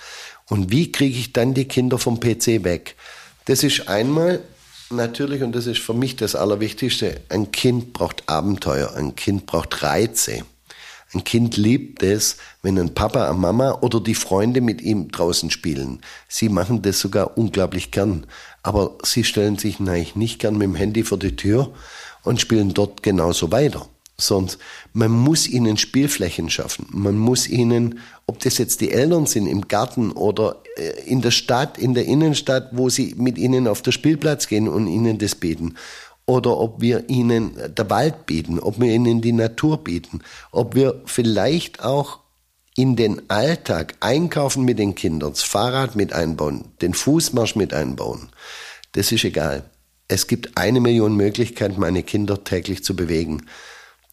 [0.49, 2.95] Und wie kriege ich dann die Kinder vom PC weg?
[3.47, 4.39] Das ist einmal
[4.89, 9.83] natürlich, und das ist für mich das Allerwichtigste, ein Kind braucht Abenteuer, ein Kind braucht
[9.83, 10.45] Reize.
[11.15, 15.51] Ein Kind liebt es, wenn ein Papa, eine Mama oder die Freunde mit ihm draußen
[15.51, 16.01] spielen.
[16.29, 18.27] Sie machen das sogar unglaublich gern.
[18.65, 21.73] Aber sie stellen sich eigentlich nicht gern mit dem Handy vor die Tür
[22.25, 23.87] und spielen dort genauso weiter.
[24.17, 24.59] Sonst
[24.93, 26.87] man muss ihnen Spielflächen schaffen.
[26.91, 31.33] Man muss ihnen, ob das jetzt die Eltern sind im Garten oder äh, in der
[31.33, 35.35] Stadt, in der Innenstadt, wo sie mit ihnen auf den Spielplatz gehen und ihnen das
[35.35, 35.75] bieten.
[36.27, 40.21] Oder ob wir ihnen der Wald bieten, ob wir ihnen die Natur bieten,
[40.53, 42.21] ob wir vielleicht auch
[42.77, 48.31] in den Alltag einkaufen mit den Kindern, das Fahrrad mit einbauen, den Fußmarsch mit einbauen.
[48.93, 49.69] Das ist egal.
[50.09, 53.47] Es gibt eine Million Möglichkeiten, meine Kinder täglich zu bewegen.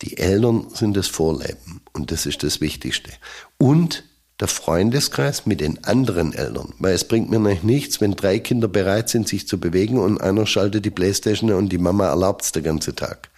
[0.01, 3.11] Die Eltern sind das Vorleben und das ist das Wichtigste.
[3.57, 4.03] Und
[4.41, 6.73] der Freundeskreis mit den anderen Eltern.
[6.79, 10.19] Weil es bringt mir nicht nichts, wenn drei Kinder bereit sind, sich zu bewegen und
[10.19, 13.29] einer schaltet die Playstation und die Mama erlaubt es den ganzen Tag.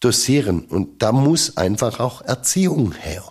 [0.00, 0.62] Dosieren.
[0.66, 3.24] Und da muss einfach auch Erziehung her.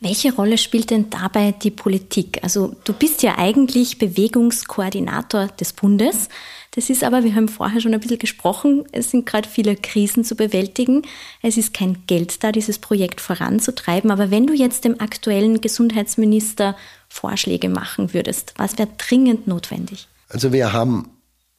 [0.00, 2.38] Welche Rolle spielt denn dabei die Politik?
[2.42, 6.28] Also du bist ja eigentlich Bewegungskoordinator des Bundes.
[6.70, 10.22] Das ist aber, wir haben vorher schon ein bisschen gesprochen, es sind gerade viele Krisen
[10.22, 11.02] zu bewältigen.
[11.42, 14.12] Es ist kein Geld da, dieses Projekt voranzutreiben.
[14.12, 16.76] Aber wenn du jetzt dem aktuellen Gesundheitsminister
[17.08, 20.06] Vorschläge machen würdest, was wäre dringend notwendig?
[20.28, 21.10] Also wir haben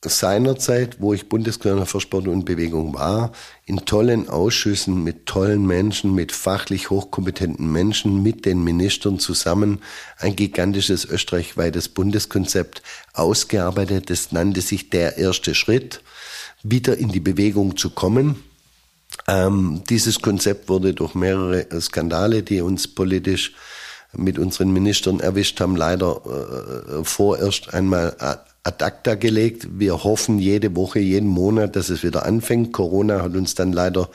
[0.05, 3.33] seinerzeit, wo ich Bundeskanzler für Sport und Bewegung war,
[3.65, 9.81] in tollen Ausschüssen mit tollen Menschen, mit fachlich hochkompetenten Menschen, mit den Ministern zusammen
[10.17, 12.81] ein gigantisches österreichweites Bundeskonzept
[13.13, 14.09] ausgearbeitet.
[14.09, 16.01] Das nannte sich der erste Schritt,
[16.63, 18.41] wieder in die Bewegung zu kommen.
[19.27, 23.53] Ähm, dieses Konzept wurde durch mehrere Skandale, die uns politisch
[24.13, 28.15] mit unseren Ministern erwischt haben, leider äh, vorerst einmal
[28.69, 29.67] ad acta gelegt.
[29.79, 32.71] Wir hoffen jede Woche, jeden Monat, dass es wieder anfängt.
[32.71, 34.09] Corona hat uns dann leider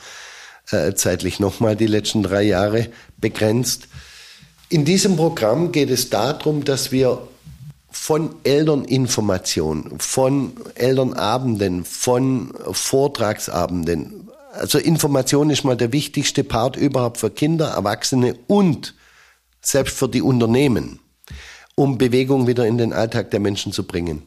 [0.71, 2.87] äh, zeitlich nochmal die letzten drei Jahre
[3.17, 3.87] begrenzt.
[4.69, 7.27] In diesem Programm geht es darum, dass wir
[7.91, 17.29] von Elterninformation, von Elternabenden, von Vortragsabenden, also Information ist mal der wichtigste Part überhaupt für
[17.29, 18.95] Kinder, Erwachsene und
[19.61, 20.99] selbst für die Unternehmen
[21.75, 24.23] um Bewegung wieder in den Alltag der Menschen zu bringen.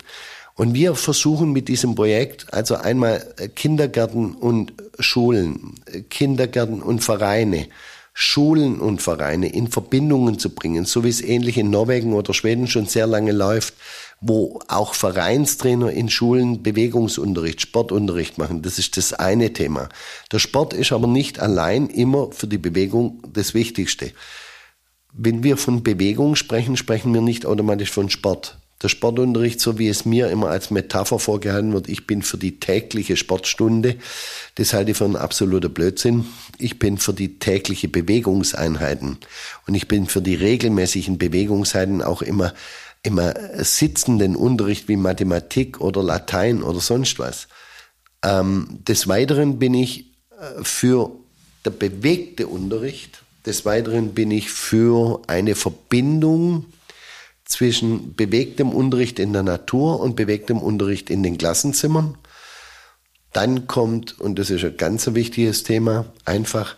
[0.55, 5.75] Und wir versuchen mit diesem Projekt also einmal Kindergärten und Schulen,
[6.11, 7.69] Kindergärten und Vereine,
[8.13, 12.67] Schulen und Vereine in Verbindungen zu bringen, so wie es ähnlich in Norwegen oder Schweden
[12.67, 13.75] schon sehr lange läuft,
[14.21, 18.63] wo auch Vereinstrainer in Schulen Bewegungsunterricht, Sportunterricht machen.
[18.63, 19.89] Das ist das eine Thema.
[20.33, 24.11] Der Sport ist aber nicht allein immer für die Bewegung das Wichtigste.
[25.13, 28.59] Wenn wir von Bewegung sprechen, sprechen wir nicht automatisch von Sport.
[28.81, 32.61] Der Sportunterricht, so wie es mir immer als Metapher vorgehalten wird, ich bin für die
[32.61, 33.97] tägliche Sportstunde,
[34.55, 36.27] das halte ich für einen absoluter Blödsinn.
[36.59, 39.19] Ich bin für die tägliche Bewegungseinheiten
[39.67, 42.55] und ich bin für die regelmäßigen Bewegungseinheiten auch immer
[43.03, 47.49] immer sitzenden Unterricht wie Mathematik oder Latein oder sonst was.
[48.25, 51.13] Ähm, des Weiteren bin ich äh, für
[51.65, 53.23] der bewegte Unterricht.
[53.49, 56.67] Des Weiteren bin ich für eine Verbindung
[57.47, 62.19] zwischen bewegtem Unterricht in der Natur und bewegtem Unterricht in den Klassenzimmern.
[63.33, 66.77] Dann kommt, und das ist ein ganz wichtiges Thema, einfach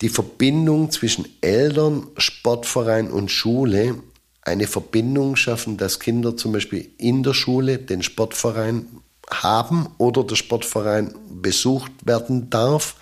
[0.00, 4.02] die Verbindung zwischen Eltern, Sportverein und Schule
[4.40, 8.88] eine Verbindung schaffen, dass Kinder zum Beispiel in der Schule den Sportverein
[9.30, 12.96] haben oder der Sportverein besucht werden darf,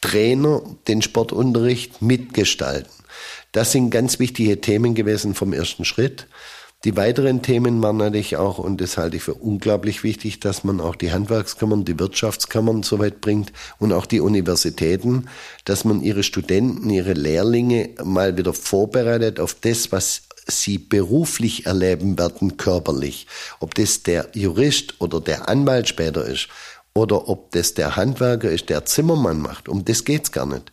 [0.00, 2.90] Trainer den Sportunterricht mitgestalten.
[3.52, 6.26] Das sind ganz wichtige Themen gewesen vom ersten Schritt.
[6.84, 10.80] Die weiteren Themen waren natürlich auch, und das halte ich für unglaublich wichtig, dass man
[10.80, 15.26] auch die Handwerkskammern, die Wirtschaftskammern so weit bringt und auch die Universitäten,
[15.66, 22.18] dass man ihre Studenten, ihre Lehrlinge mal wieder vorbereitet auf das, was sie beruflich erleben
[22.18, 23.26] werden, körperlich.
[23.60, 26.48] Ob das der Jurist oder der Anwalt später ist
[27.00, 29.68] oder ob das der Handwerker ist, der Zimmermann macht.
[29.68, 30.72] Um das geht's gar nicht.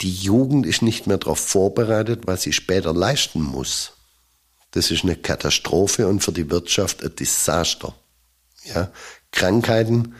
[0.00, 3.92] Die Jugend ist nicht mehr darauf vorbereitet, was sie später leisten muss.
[4.72, 7.94] Das ist eine Katastrophe und für die Wirtschaft ein Desaster.
[8.64, 8.90] Ja?
[9.30, 10.14] Krankheiten,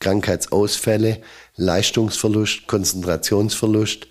[0.00, 1.22] Krankheitsausfälle,
[1.56, 4.08] Leistungsverlust, Konzentrationsverlust,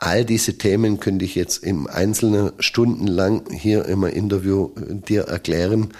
[0.00, 5.92] All diese Themen könnte ich jetzt im Einzelnen stundenlang hier im Interview dir erklären,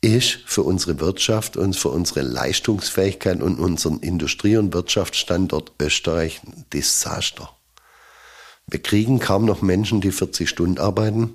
[0.00, 6.64] ist für unsere Wirtschaft und für unsere Leistungsfähigkeit und unseren Industrie- und Wirtschaftsstandort Österreich ein
[6.72, 7.50] Desaster.
[8.66, 11.34] Wir kriegen kaum noch Menschen, die 40 Stunden arbeiten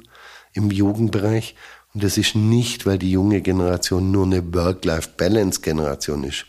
[0.53, 1.55] im Jugendbereich.
[1.93, 6.45] Und das ist nicht, weil die junge Generation nur eine Work-Life-Balance-Generation ist.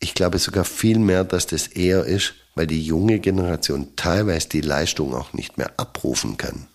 [0.00, 4.60] Ich glaube sogar viel mehr, dass das eher ist, weil die junge Generation teilweise die
[4.60, 6.68] Leistung auch nicht mehr abrufen kann.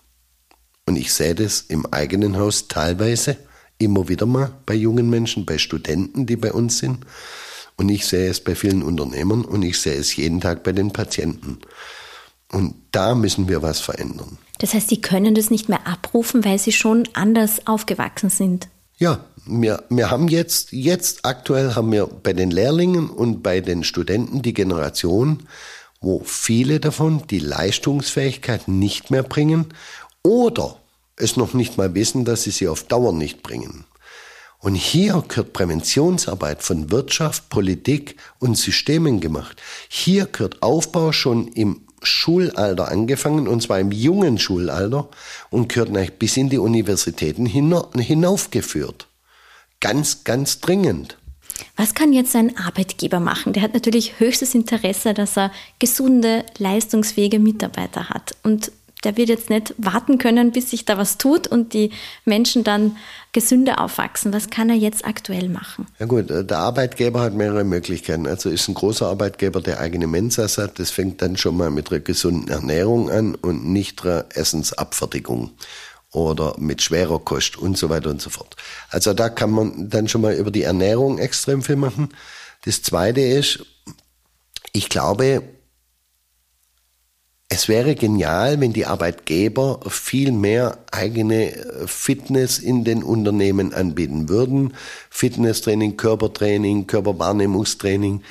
[0.86, 3.38] Und ich sehe das im eigenen Haus teilweise
[3.80, 7.00] immer wieder mal bei jungen Menschen, bei Studenten, die bei uns sind.
[7.78, 10.92] Und ich sehe es bei vielen Unternehmern und ich sehe es jeden Tag bei den
[10.92, 11.60] Patienten.
[12.52, 14.38] Und da müssen wir was verändern.
[14.58, 18.68] Das heißt, Sie können das nicht mehr abrufen, weil Sie schon anders aufgewachsen sind.
[18.98, 23.86] Ja, wir, wir haben jetzt, jetzt aktuell haben wir bei den Lehrlingen und bei den
[23.86, 25.48] Studenten die Generation,
[26.02, 29.68] wo viele davon die Leistungsfähigkeit nicht mehr bringen
[30.22, 30.79] oder
[31.20, 33.86] es noch nicht mal wissen, dass sie sie auf Dauer nicht bringen.
[34.60, 39.62] Und hier gehört Präventionsarbeit von Wirtschaft, Politik und Systemen gemacht.
[39.88, 45.10] Hier gehört Aufbau schon im Schulalter angefangen, und zwar im jungen Schulalter,
[45.50, 49.08] und gehört bis in die Universitäten hinaufgeführt.
[49.80, 51.18] Ganz, ganz dringend.
[51.76, 53.54] Was kann jetzt ein Arbeitgeber machen?
[53.54, 58.36] Der hat natürlich höchstes Interesse, dass er gesunde, leistungsfähige Mitarbeiter hat.
[58.44, 58.72] Und
[59.04, 61.92] der wird jetzt nicht warten können, bis sich da was tut und die
[62.26, 62.98] Menschen dann
[63.32, 64.34] gesünder aufwachsen.
[64.34, 65.88] Was kann er jetzt aktuell machen?
[66.00, 68.28] Ja gut, äh, der Arbeitgeber hat mehrere Möglichkeiten.
[68.28, 70.80] Also ist ein großer Arbeitgeber, der eigene Mensas hat.
[70.80, 75.52] Das fängt dann schon mal mit einer gesunden Ernährung an und nicht einer Essensabfertigung
[76.12, 78.56] oder mit schwerer Kost und so weiter und so fort.
[78.90, 82.10] Also da kann man dann schon mal über die Ernährung extrem viel machen.
[82.66, 83.64] Das zweite ist,
[84.74, 85.44] ich glaube,
[87.52, 91.52] es wäre genial, wenn die Arbeitgeber viel mehr eigene
[91.88, 94.76] Fitness in den Unternehmen anbieten würden.
[95.10, 98.22] Fitnesstraining, Körpertraining, Körperwahrnehmungstraining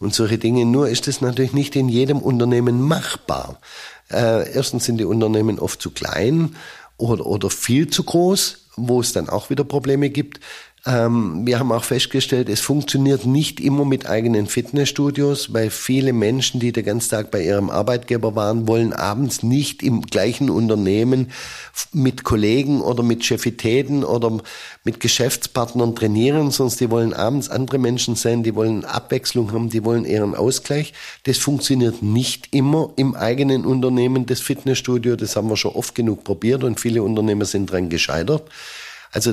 [0.00, 0.66] und solche Dinge.
[0.66, 3.60] Nur ist es natürlich nicht in jedem Unternehmen machbar.
[4.10, 6.56] Äh, erstens sind die Unternehmen oft zu klein
[6.96, 10.40] oder, oder viel zu groß, wo es dann auch wieder Probleme gibt.
[10.86, 16.60] Ähm, wir haben auch festgestellt, es funktioniert nicht immer mit eigenen Fitnessstudios, weil viele Menschen,
[16.60, 21.30] die den ganzen Tag bei ihrem Arbeitgeber waren, wollen abends nicht im gleichen Unternehmen
[21.92, 24.42] mit Kollegen oder mit Chefitäten oder
[24.84, 29.84] mit Geschäftspartnern trainieren, sondern die wollen abends andere Menschen sein, die wollen Abwechslung haben, die
[29.84, 30.92] wollen ihren Ausgleich.
[31.22, 35.16] Das funktioniert nicht immer im eigenen Unternehmen, das Fitnessstudio.
[35.16, 38.50] Das haben wir schon oft genug probiert und viele Unternehmer sind dran gescheitert.
[39.10, 39.32] Also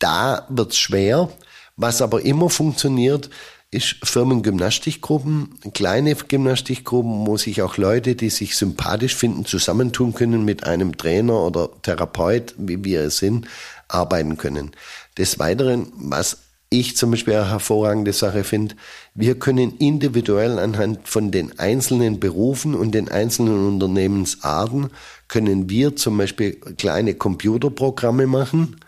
[0.00, 1.30] da wird's schwer.
[1.76, 3.30] Was aber immer funktioniert,
[3.70, 10.64] ist Firmengymnastikgruppen, kleine Gymnastikgruppen, wo sich auch Leute, die sich sympathisch finden, zusammentun können mit
[10.64, 13.46] einem Trainer oder Therapeut, wie wir es sind,
[13.86, 14.72] arbeiten können.
[15.16, 16.38] Des Weiteren, was
[16.68, 18.74] ich zum Beispiel eine hervorragende Sache finde,
[19.14, 24.90] wir können individuell anhand von den einzelnen Berufen und den einzelnen Unternehmensarten,
[25.28, 28.80] können wir zum Beispiel kleine Computerprogramme machen,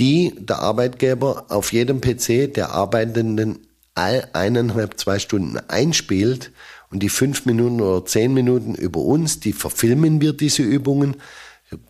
[0.00, 6.52] die der Arbeitgeber auf jedem PC der Arbeitenden all eineinhalb, zwei Stunden einspielt
[6.90, 11.16] und die fünf Minuten oder zehn Minuten über uns, die verfilmen wir diese Übungen,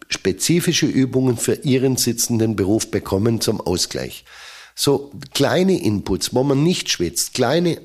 [0.09, 4.25] spezifische Übungen für ihren sitzenden Beruf bekommen zum Ausgleich.
[4.75, 7.81] So kleine Inputs, wo man nicht schwitzt, kleine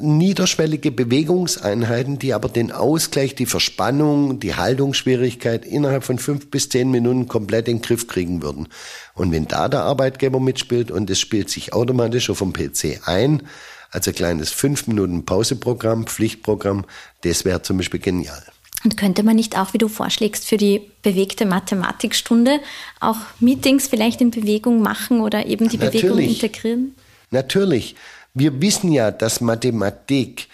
[0.00, 6.90] niederschwellige Bewegungseinheiten, die aber den Ausgleich, die Verspannung, die Haltungsschwierigkeit innerhalb von fünf bis zehn
[6.90, 8.68] Minuten komplett in den Griff kriegen würden.
[9.14, 13.42] Und wenn da der Arbeitgeber mitspielt und es spielt sich automatisch auf dem PC ein,
[13.90, 16.84] also kleines fünf Minuten Pauseprogramm, Pflichtprogramm,
[17.22, 18.42] das wäre zum Beispiel genial.
[18.82, 22.60] Und könnte man nicht auch, wie du vorschlägst, für die bewegte Mathematikstunde
[23.00, 26.02] auch Meetings vielleicht in Bewegung machen oder eben die Natürlich.
[26.02, 26.94] Bewegung integrieren?
[27.30, 27.94] Natürlich.
[28.36, 30.48] Wir wissen ja, dass Mathematik,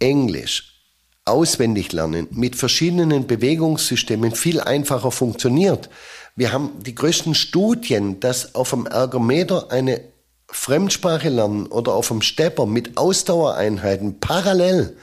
[0.00, 0.74] Englisch,
[1.24, 5.88] auswendig lernen mit verschiedenen Bewegungssystemen viel einfacher funktioniert.
[6.34, 10.00] Wir haben die größten Studien, dass auf dem Ergometer eine
[10.48, 14.96] Fremdsprache lernen oder auf dem Stepper mit Ausdauereinheiten parallel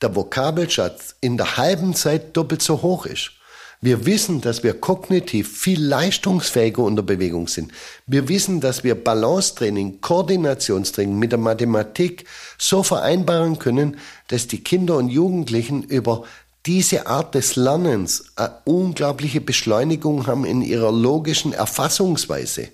[0.00, 3.32] der Vokabelschatz in der halben Zeit doppelt so hoch ist.
[3.80, 7.72] Wir wissen, dass wir kognitiv viel leistungsfähiger unter Bewegung sind.
[8.06, 12.24] Wir wissen, dass wir Balancetraining, Koordinationstraining mit der Mathematik
[12.58, 13.98] so vereinbaren können,
[14.28, 16.24] dass die Kinder und Jugendlichen über
[16.64, 22.68] diese Art des Lernens eine unglaubliche Beschleunigung haben in ihrer logischen Erfassungsweise.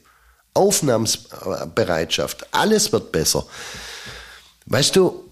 [0.54, 3.46] Aufnahmsbereitschaft, alles wird besser.
[4.66, 5.24] Weißt du,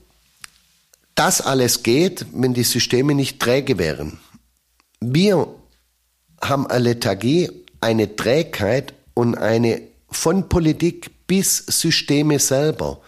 [1.14, 4.18] das alles geht, wenn die Systeme nicht träge wären.
[5.00, 5.46] Wir
[6.42, 13.00] haben eine Lethargie, eine Trägheit und eine von Politik bis Systeme selber.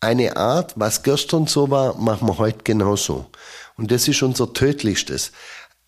[0.00, 3.26] Eine Art, was gestern so war, machen wir heute genauso.
[3.76, 5.32] Und das ist unser tödlichstes.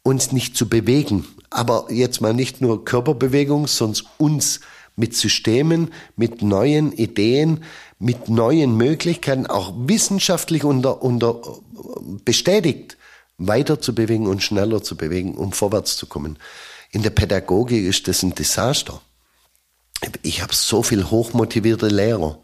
[0.03, 1.27] Uns nicht zu bewegen.
[1.51, 4.61] Aber jetzt mal nicht nur Körperbewegung, sondern uns
[4.97, 7.65] mit Systemen, mit neuen Ideen,
[7.99, 11.41] mit neuen Möglichkeiten, auch wissenschaftlich unter, unter
[12.25, 12.97] bestätigt,
[13.39, 16.39] weiter zu bewegen und schneller zu bewegen, um vorwärts zu kommen.
[16.95, 19.01] In der Pädagogik ist das ein Desaster.
[20.23, 22.39] Ich habe so viel hochmotivierte Lehrer,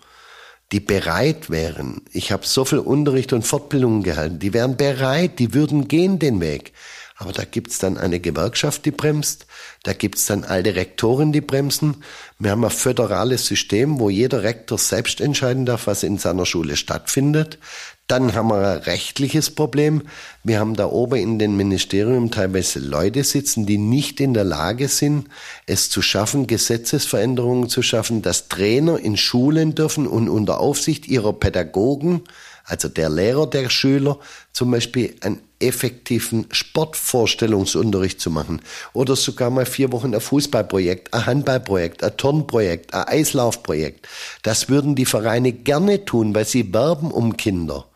[0.72, 2.03] die bereit wären.
[2.11, 4.40] Ich habe so viel Unterricht und Fortbildungen gehalten.
[4.40, 6.72] Die wären bereit, die würden gehen den Weg.
[7.20, 9.44] Aber da gibt's dann eine Gewerkschaft, die bremst.
[9.82, 12.02] Da gibt's dann alte Rektoren, die bremsen.
[12.38, 16.76] Wir haben ein föderales System, wo jeder Rektor selbst entscheiden darf, was in seiner Schule
[16.76, 17.58] stattfindet.
[18.06, 20.04] Dann haben wir ein rechtliches Problem.
[20.44, 24.88] Wir haben da oben in den Ministerien teilweise Leute sitzen, die nicht in der Lage
[24.88, 25.28] sind,
[25.66, 31.34] es zu schaffen, Gesetzesveränderungen zu schaffen, dass Trainer in Schulen dürfen und unter Aufsicht ihrer
[31.34, 32.22] Pädagogen
[32.64, 34.18] also der Lehrer der Schüler,
[34.52, 38.61] zum Beispiel einen effektiven Sportvorstellungsunterricht zu machen
[38.92, 44.08] oder sogar mal vier Wochen ein Fußballprojekt, ein Handballprojekt, ein Turnprojekt, ein Eislaufprojekt.
[44.42, 47.86] Das würden die Vereine gerne tun, weil sie werben um Kinder.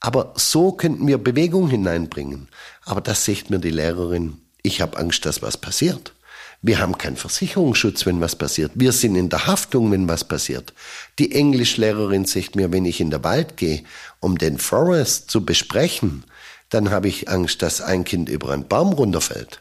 [0.00, 2.48] Aber so könnten wir Bewegung hineinbringen.
[2.84, 4.38] Aber das sagt mir die Lehrerin.
[4.62, 6.14] Ich habe Angst, dass was passiert.
[6.62, 8.72] Wir haben keinen Versicherungsschutz, wenn was passiert.
[8.74, 10.74] Wir sind in der Haftung, wenn was passiert.
[11.18, 13.82] Die Englischlehrerin sagt mir, wenn ich in den Wald gehe,
[14.20, 16.24] um den Forest zu besprechen,
[16.70, 19.60] dann habe ich Angst, dass ein Kind über einen Baum runterfällt.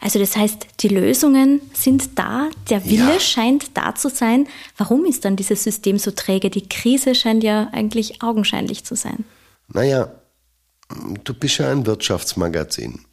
[0.00, 3.20] Also das heißt, die Lösungen sind da, der Wille ja.
[3.20, 4.48] scheint da zu sein.
[4.76, 6.50] Warum ist dann dieses System so träge?
[6.50, 9.24] Die Krise scheint ja eigentlich augenscheinlich zu sein.
[9.68, 10.10] Naja,
[11.22, 13.04] du bist ja ein Wirtschaftsmagazin.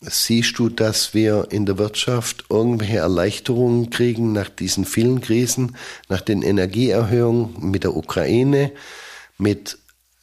[0.00, 5.76] Siehst du, dass wir in der Wirtschaft irgendwelche Erleichterungen kriegen nach diesen vielen Krisen,
[6.08, 8.72] nach den Energieerhöhungen mit der Ukraine,
[9.36, 9.78] mit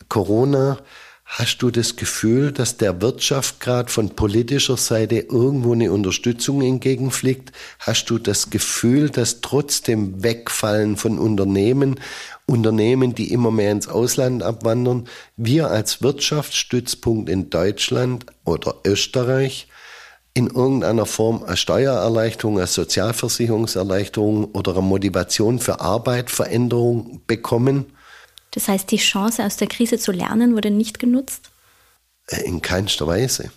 [0.10, 0.80] Corona?
[1.32, 7.52] Hast du das Gefühl, dass der Wirtschaft gerade von politischer Seite irgendwo eine Unterstützung entgegenfliegt?
[7.78, 12.00] Hast du das Gefühl, dass trotz dem Wegfallen von Unternehmen,
[12.48, 15.08] Unternehmen, die immer mehr ins Ausland abwandern,
[15.38, 19.68] wir als Wirtschaftsstützpunkt in Deutschland oder Österreich
[20.34, 27.94] in irgendeiner Form eine Steuererleichterung, eine Sozialversicherungserleichterung oder eine Motivation für Arbeit, Veränderung bekommen?
[28.52, 31.52] Das heißt, die Chance aus der Krise zu lernen wurde nicht genutzt?
[32.28, 33.52] Äh, in keinster Weise.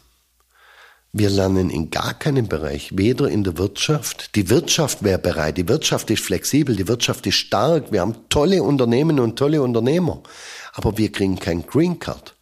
[1.14, 4.34] Wir lernen in gar keinem Bereich, weder in der Wirtschaft.
[4.34, 8.62] Die Wirtschaft wäre bereit, die Wirtschaft ist flexibel, die Wirtschaft ist stark, wir haben tolle
[8.62, 10.22] Unternehmen und tolle Unternehmer.
[10.72, 12.34] Aber wir kriegen kein Green Card.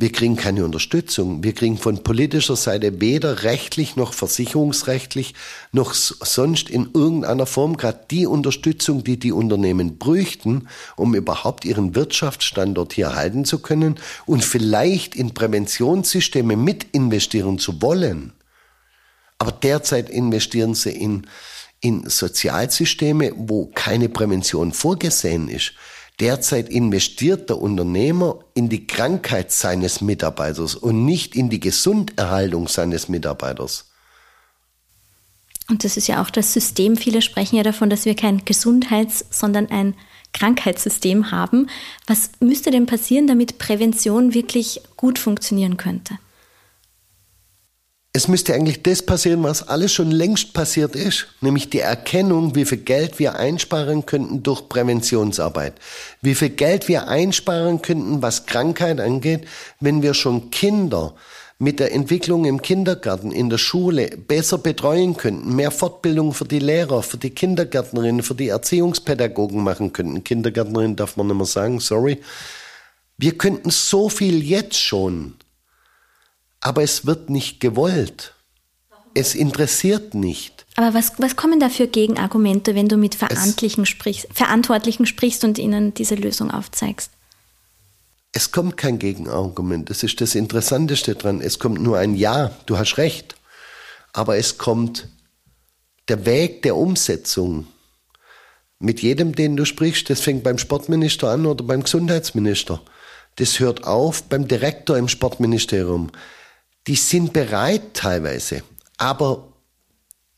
[0.00, 1.44] Wir kriegen keine Unterstützung.
[1.44, 5.34] Wir kriegen von politischer Seite weder rechtlich noch versicherungsrechtlich
[5.72, 11.94] noch sonst in irgendeiner Form gerade die Unterstützung, die die Unternehmen bräuchten, um überhaupt ihren
[11.94, 18.32] Wirtschaftsstandort hier halten zu können und vielleicht in Präventionssysteme mit investieren zu wollen.
[19.36, 21.26] Aber derzeit investieren sie in,
[21.82, 25.74] in Sozialsysteme, wo keine Prävention vorgesehen ist.
[26.20, 33.08] Derzeit investiert der Unternehmer in die Krankheit seines Mitarbeiters und nicht in die Gesunderhaltung seines
[33.08, 33.90] Mitarbeiters.
[35.70, 36.96] Und das ist ja auch das System.
[36.96, 39.94] Viele sprechen ja davon, dass wir kein Gesundheits-, sondern ein
[40.32, 41.68] Krankheitssystem haben.
[42.06, 46.18] Was müsste denn passieren, damit Prävention wirklich gut funktionieren könnte?
[48.12, 52.64] Es müsste eigentlich das passieren, was alles schon längst passiert ist, nämlich die Erkennung, wie
[52.64, 55.74] viel Geld wir einsparen könnten durch Präventionsarbeit,
[56.20, 59.46] wie viel Geld wir einsparen könnten, was Krankheit angeht,
[59.78, 61.14] wenn wir schon Kinder
[61.60, 66.58] mit der Entwicklung im Kindergarten, in der Schule besser betreuen könnten, mehr Fortbildung für die
[66.58, 70.24] Lehrer, für die Kindergärtnerinnen, für die Erziehungspädagogen machen könnten.
[70.24, 72.18] Kindergärtnerin darf man nicht mehr sagen, sorry.
[73.18, 75.34] Wir könnten so viel jetzt schon
[76.60, 78.34] aber es wird nicht gewollt.
[79.14, 80.66] Es interessiert nicht.
[80.76, 85.58] Aber was, was kommen da für Gegenargumente, wenn du mit Verantwortlichen sprichst, Verantwortlichen sprichst und
[85.58, 87.10] ihnen diese Lösung aufzeigst?
[88.32, 89.90] Es kommt kein Gegenargument.
[89.90, 91.40] Das ist das Interessanteste dran.
[91.40, 93.34] Es kommt nur ein Ja, du hast recht.
[94.12, 95.08] Aber es kommt
[96.08, 97.66] der Weg der Umsetzung.
[98.78, 102.80] Mit jedem, den du sprichst, das fängt beim Sportminister an oder beim Gesundheitsminister.
[103.36, 106.10] Das hört auf beim Direktor im Sportministerium
[106.90, 108.64] die sind bereit teilweise,
[108.96, 109.52] aber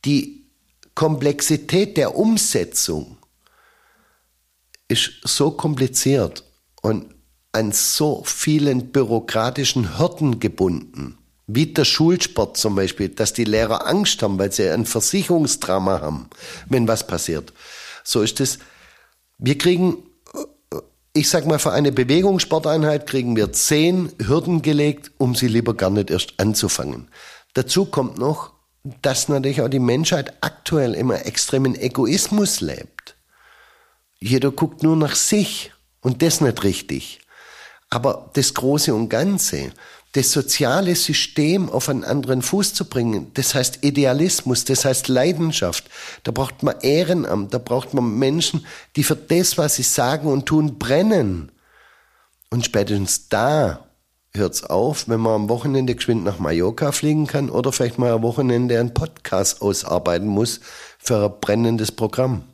[0.04, 0.50] die
[0.94, 3.16] Komplexität der Umsetzung
[4.86, 6.44] ist so kompliziert
[6.82, 7.14] und
[7.52, 14.22] an so vielen bürokratischen Hürden gebunden, wie der Schulsport zum Beispiel, dass die Lehrer Angst
[14.22, 16.28] haben, weil sie ein Versicherungsdrama haben,
[16.68, 17.54] wenn was passiert.
[18.04, 18.58] So ist es.
[19.38, 20.02] Wir kriegen
[21.14, 25.90] ich sag mal, für eine Bewegungssporteinheit kriegen wir zehn Hürden gelegt, um sie lieber gar
[25.90, 27.08] nicht erst anzufangen.
[27.54, 28.52] Dazu kommt noch,
[29.02, 33.16] dass natürlich auch die Menschheit aktuell immer extremen Egoismus lebt.
[34.18, 37.20] Jeder guckt nur nach sich und das nicht richtig.
[37.90, 39.72] Aber das Große und Ganze,
[40.12, 43.30] das soziale System auf einen anderen Fuß zu bringen.
[43.34, 45.84] Das heißt Idealismus, das heißt Leidenschaft.
[46.22, 50.46] Da braucht man Ehrenamt, da braucht man Menschen, die für das, was sie sagen und
[50.46, 51.50] tun, brennen.
[52.50, 53.86] Und spätestens da
[54.34, 58.22] hört's auf, wenn man am Wochenende geschwind nach Mallorca fliegen kann oder vielleicht mal am
[58.22, 60.60] Wochenende einen Podcast ausarbeiten muss
[60.98, 62.44] für ein brennendes Programm.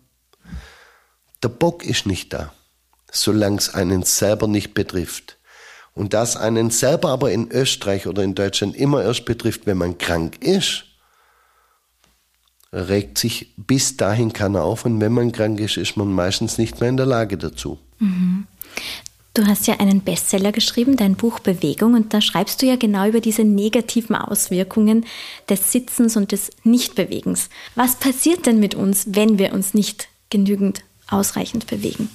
[1.43, 2.53] Der Bock ist nicht da,
[3.11, 5.38] solange es einen selber nicht betrifft.
[5.99, 9.99] Und das einen selber aber in Österreich oder in Deutschland immer erst betrifft, wenn man
[9.99, 10.85] krank ist,
[12.73, 14.85] regt sich bis dahin keiner auf.
[14.85, 17.79] Und wenn man krank ist, ist man meistens nicht mehr in der Lage dazu.
[17.99, 18.47] Mhm.
[19.35, 23.09] Du hast ja einen Bestseller geschrieben, dein Buch Bewegung, und da schreibst du ja genau
[23.09, 25.05] über diese negativen Auswirkungen
[25.49, 27.49] des Sitzens und des Nichtbewegens.
[27.75, 32.09] Was passiert denn mit uns, wenn wir uns nicht genügend ausreichend bewegen?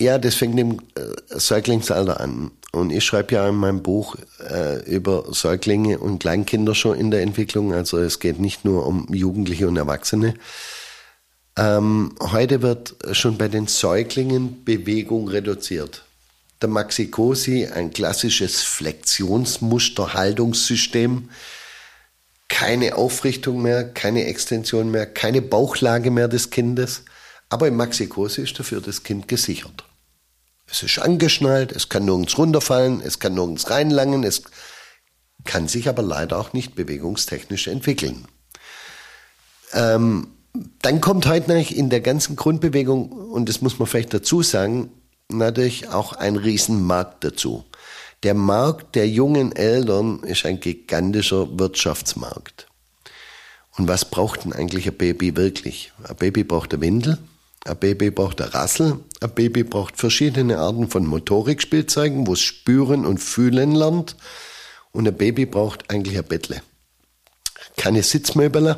[0.00, 2.50] Ja, das fängt im äh, Säuglingsalter an.
[2.72, 4.16] Und ich schreibe ja in meinem Buch
[4.48, 7.74] äh, über Säuglinge und Kleinkinder schon in der Entwicklung.
[7.74, 10.32] Also es geht nicht nur um Jugendliche und Erwachsene.
[11.58, 16.06] Ähm, heute wird schon bei den Säuglingen Bewegung reduziert.
[16.62, 21.28] Der Maxi-Cosi, ein klassisches Flexionsmuster-Haltungssystem,
[22.48, 27.02] keine Aufrichtung mehr, keine Extension mehr, keine Bauchlage mehr des Kindes.
[27.50, 29.84] Aber im Maxi-Cosi ist dafür das Kind gesichert.
[30.72, 34.42] Es ist angeschnallt, es kann nirgends runterfallen, es kann nirgends reinlangen, es
[35.44, 38.26] kann sich aber leider auch nicht bewegungstechnisch entwickeln.
[39.74, 40.28] Ähm,
[40.80, 44.90] dann kommt heute natürlich in der ganzen Grundbewegung, und das muss man vielleicht dazu sagen,
[45.28, 47.66] natürlich auch ein Riesenmarkt dazu.
[48.22, 52.66] Der Markt der jungen Eltern ist ein gigantischer Wirtschaftsmarkt.
[53.76, 55.92] Und was braucht denn eigentlich ein Baby wirklich?
[56.08, 57.18] Ein Baby braucht eine Windel,
[57.64, 63.06] ein Baby braucht ein Rassel, ein Baby braucht verschiedene Arten von Motorikspielzeugen, wo es spüren
[63.06, 64.16] und fühlen lernt.
[64.90, 66.62] Und ein Baby braucht eigentlich ein Bettle.
[67.76, 68.76] Keine Sitzmöbel,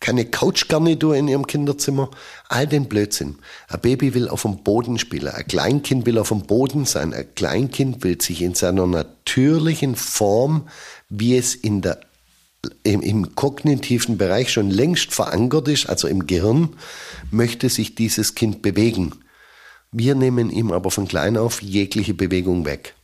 [0.00, 2.10] keine Couchgarnitur in ihrem Kinderzimmer,
[2.48, 3.38] all den Blödsinn.
[3.68, 7.34] Ein Baby will auf dem Boden spielen, ein Kleinkind will auf dem Boden sein, ein
[7.34, 10.68] Kleinkind will sich in seiner natürlichen Form,
[11.08, 12.00] wie es in der,
[12.84, 16.70] im, im kognitiven Bereich schon längst verankert ist, also im Gehirn,
[17.30, 19.12] möchte sich dieses Kind bewegen.
[19.90, 22.94] Wir nehmen ihm aber von klein auf jegliche Bewegung weg.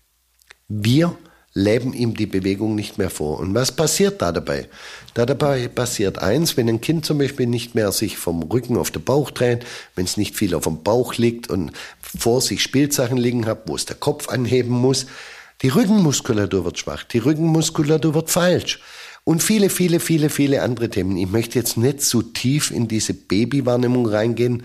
[0.69, 1.17] Wir
[1.55, 3.41] leben ihm die Bewegung nicht mehr vor.
[3.41, 4.69] Und was passiert da dabei?
[5.15, 8.93] Da dabei passiert eins, wenn ein Kind zum Beispiel nicht mehr sich vom Rücken auf
[8.93, 13.19] den Bauch dreht, wenn es nicht viel auf dem Bauch liegt und vor sich Spielsachen
[13.19, 15.07] liegen hat, wo es der Kopf anheben muss,
[15.63, 18.81] die Rückenmuskulatur wird schwach, die Rückenmuskulatur wird falsch.
[19.29, 21.19] Und viele, viele, viele, viele andere Themen.
[21.19, 24.65] Ich möchte jetzt nicht zu tief in diese Babywahrnehmung reingehen,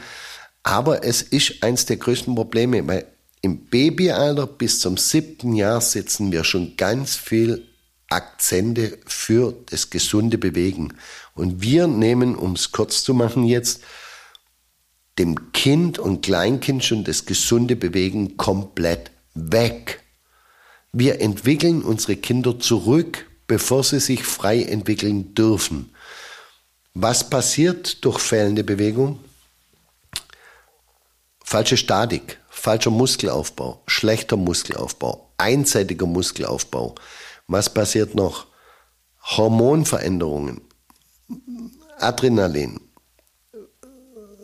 [0.64, 3.06] aber es ist eins der größten Probleme, weil
[3.42, 7.68] im Babyalter bis zum siebten Jahr setzen wir schon ganz viel
[8.08, 10.94] Akzente für das gesunde Bewegen.
[11.36, 13.82] Und wir nehmen, um es kurz zu machen jetzt,
[15.20, 20.00] dem Kind und Kleinkind schon das gesunde Bewegen komplett weg.
[20.94, 25.94] Wir entwickeln unsere Kinder zurück, bevor sie sich frei entwickeln dürfen.
[26.96, 29.20] Was passiert durch fehlende Bewegung?
[31.44, 36.96] Falsche Statik, falscher Muskelaufbau, schlechter Muskelaufbau, einseitiger Muskelaufbau.
[37.46, 38.48] Was passiert noch?
[39.22, 40.62] Hormonveränderungen,
[42.00, 42.80] Adrenalin,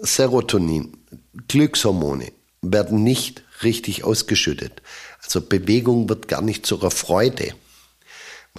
[0.03, 0.97] Serotonin,
[1.47, 2.31] Glückshormone
[2.61, 4.83] werden nicht richtig ausgeschüttet.
[5.23, 7.55] Also Bewegung wird gar nicht zur Freude.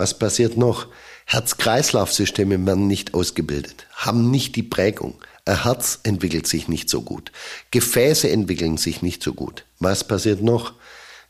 [0.01, 0.89] Was passiert noch?
[1.27, 5.21] Herz-Kreislauf-Systeme werden nicht ausgebildet, haben nicht die Prägung.
[5.45, 7.31] Ein Herz entwickelt sich nicht so gut.
[7.71, 9.67] Gefäße entwickeln sich nicht so gut.
[9.79, 10.73] Was passiert noch?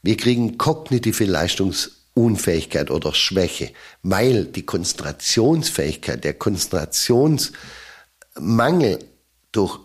[0.03, 3.73] Wir kriegen kognitive Leistungsunfähigkeit oder Schwäche,
[4.05, 9.01] weil die Konzentrationsfähigkeit, der Konzentrationsmangel
[9.51, 9.81] durch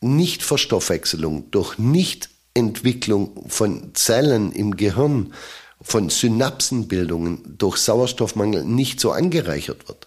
[0.00, 5.34] Nichtverstoffwechselung, durch Nichtentwicklung von Zellen im Gehirn,
[5.82, 10.06] von Synapsenbildungen durch Sauerstoffmangel nicht so angereichert wird.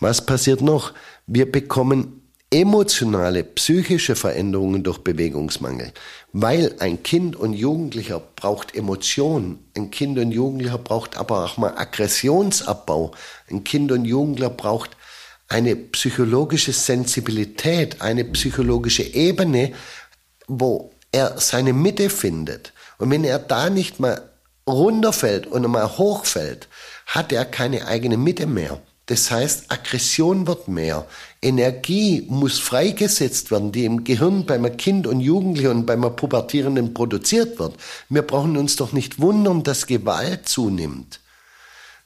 [0.00, 0.92] Was passiert noch?
[1.26, 5.92] Wir bekommen emotionale, psychische Veränderungen durch Bewegungsmangel.
[6.32, 9.58] Weil ein Kind und Jugendlicher braucht Emotionen.
[9.76, 13.12] Ein Kind und Jugendlicher braucht aber auch mal Aggressionsabbau.
[13.50, 14.96] Ein Kind und Jugendlicher braucht
[15.48, 19.72] eine psychologische Sensibilität, eine psychologische Ebene,
[20.46, 22.72] wo er seine Mitte findet.
[22.98, 24.30] Und wenn er da nicht mal
[24.68, 26.68] runterfällt und mal hochfällt,
[27.06, 28.80] hat er keine eigene Mitte mehr.
[29.08, 31.06] Das heißt, Aggression wird mehr.
[31.40, 37.58] Energie muss freigesetzt werden, die im Gehirn beim Kind und Jugendlichen und beim Pubertierenden produziert
[37.58, 37.74] wird.
[38.10, 41.20] Wir brauchen uns doch nicht wundern, dass Gewalt zunimmt.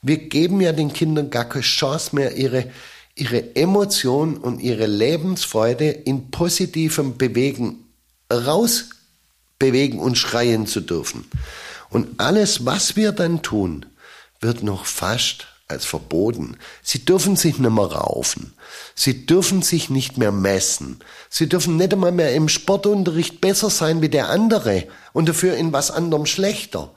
[0.00, 2.70] Wir geben ja den Kindern gar keine Chance mehr, ihre,
[3.16, 7.84] ihre Emotion und ihre Lebensfreude in positivem Bewegen
[8.32, 11.24] rausbewegen und schreien zu dürfen.
[11.92, 13.86] Und alles, was wir dann tun,
[14.40, 16.56] wird noch fast als verboten.
[16.82, 18.54] Sie dürfen sich nicht mehr raufen.
[18.94, 21.00] Sie dürfen sich nicht mehr messen.
[21.28, 25.72] Sie dürfen nicht einmal mehr im Sportunterricht besser sein wie der andere und dafür in
[25.72, 26.90] was anderem schlechter.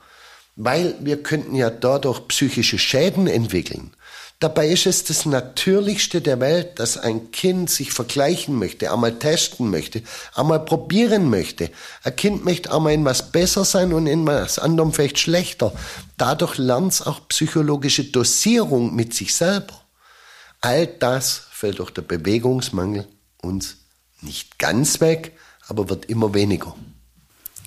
[0.56, 3.92] Weil wir könnten ja dadurch psychische Schäden entwickeln.
[4.38, 9.70] Dabei ist es das Natürlichste der Welt, dass ein Kind sich vergleichen möchte, einmal testen
[9.70, 10.02] möchte,
[10.34, 11.70] einmal probieren möchte.
[12.02, 15.72] Ein Kind möchte einmal in was besser sein und in was anderem vielleicht schlechter.
[16.18, 19.80] Dadurch lernt es auch psychologische Dosierung mit sich selber.
[20.60, 23.08] All das fällt durch den Bewegungsmangel
[23.40, 23.78] uns
[24.20, 25.32] nicht ganz weg,
[25.66, 26.76] aber wird immer weniger.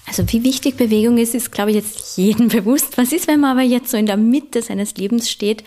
[0.05, 2.95] Also wie wichtig Bewegung ist, ist, glaube ich, jetzt jedem bewusst.
[2.99, 5.63] Was ist, wenn man aber jetzt so in der Mitte seines Lebens steht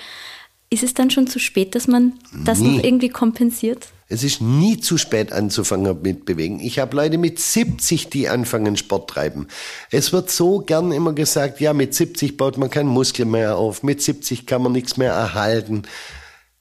[0.73, 2.15] ist es dann schon zu spät, dass man
[2.45, 2.77] das nie.
[2.77, 3.89] noch irgendwie kompensiert?
[4.09, 6.61] Es ist nie zu spät anzufangen mit Bewegen.
[6.61, 9.47] Ich habe Leute mit 70, die anfangen Sport treiben.
[9.91, 13.83] Es wird so gern immer gesagt, ja, mit 70 baut man keinen Muskel mehr auf,
[13.83, 15.83] mit 70 kann man nichts mehr erhalten.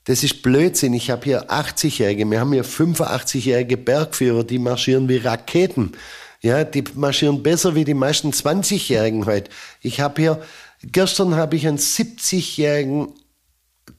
[0.06, 0.94] Das ist Blödsinn.
[0.94, 5.94] Ich habe hier 80-Jährige, wir haben hier 85-jährige Bergführer, die marschieren wie Raketen.
[6.42, 9.52] Ja, die marschieren besser wie die meisten 20-Jährigen heute.
[9.82, 10.42] Ich habe hier,
[10.84, 13.10] gestern habe ich einen 70-jährigen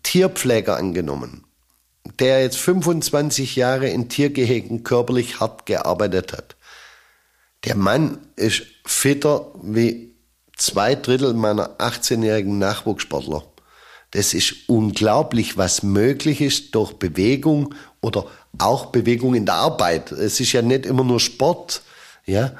[0.03, 1.44] Tierpfleger angenommen,
[2.18, 6.57] der jetzt 25 Jahre in Tiergehegen körperlich hart gearbeitet hat.
[7.64, 10.12] Der Mann ist fitter wie
[10.57, 13.44] zwei Drittel meiner 18-jährigen Nachwuchssportler.
[14.12, 18.26] Das ist unglaublich, was möglich ist durch Bewegung oder
[18.59, 20.12] auch Bewegung in der Arbeit.
[20.12, 21.82] Es ist ja nicht immer nur Sport,
[22.26, 22.53] ja.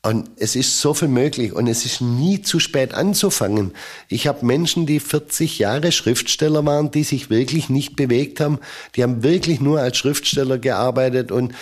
[0.00, 3.72] Und es ist so viel möglich und es ist nie zu spät anzufangen.
[4.08, 8.60] Ich habe Menschen, die 40 Jahre Schriftsteller waren, die sich wirklich nicht bewegt haben.
[8.94, 11.52] Die haben wirklich nur als Schriftsteller gearbeitet und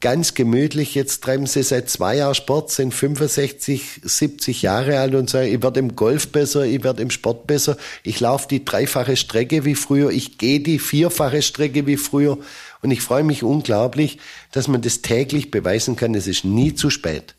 [0.00, 0.94] ganz gemütlich.
[0.94, 5.62] Jetzt treiben sie seit zwei Jahren Sport, sind 65, 70 Jahre alt und sagen, ich
[5.62, 7.76] werde im Golf besser, ich werde im Sport besser.
[8.02, 12.38] Ich laufe die dreifache Strecke wie früher, ich gehe die vierfache Strecke wie früher.
[12.80, 14.18] Und ich freue mich unglaublich,
[14.50, 16.14] dass man das täglich beweisen kann.
[16.14, 17.34] Es ist nie zu spät.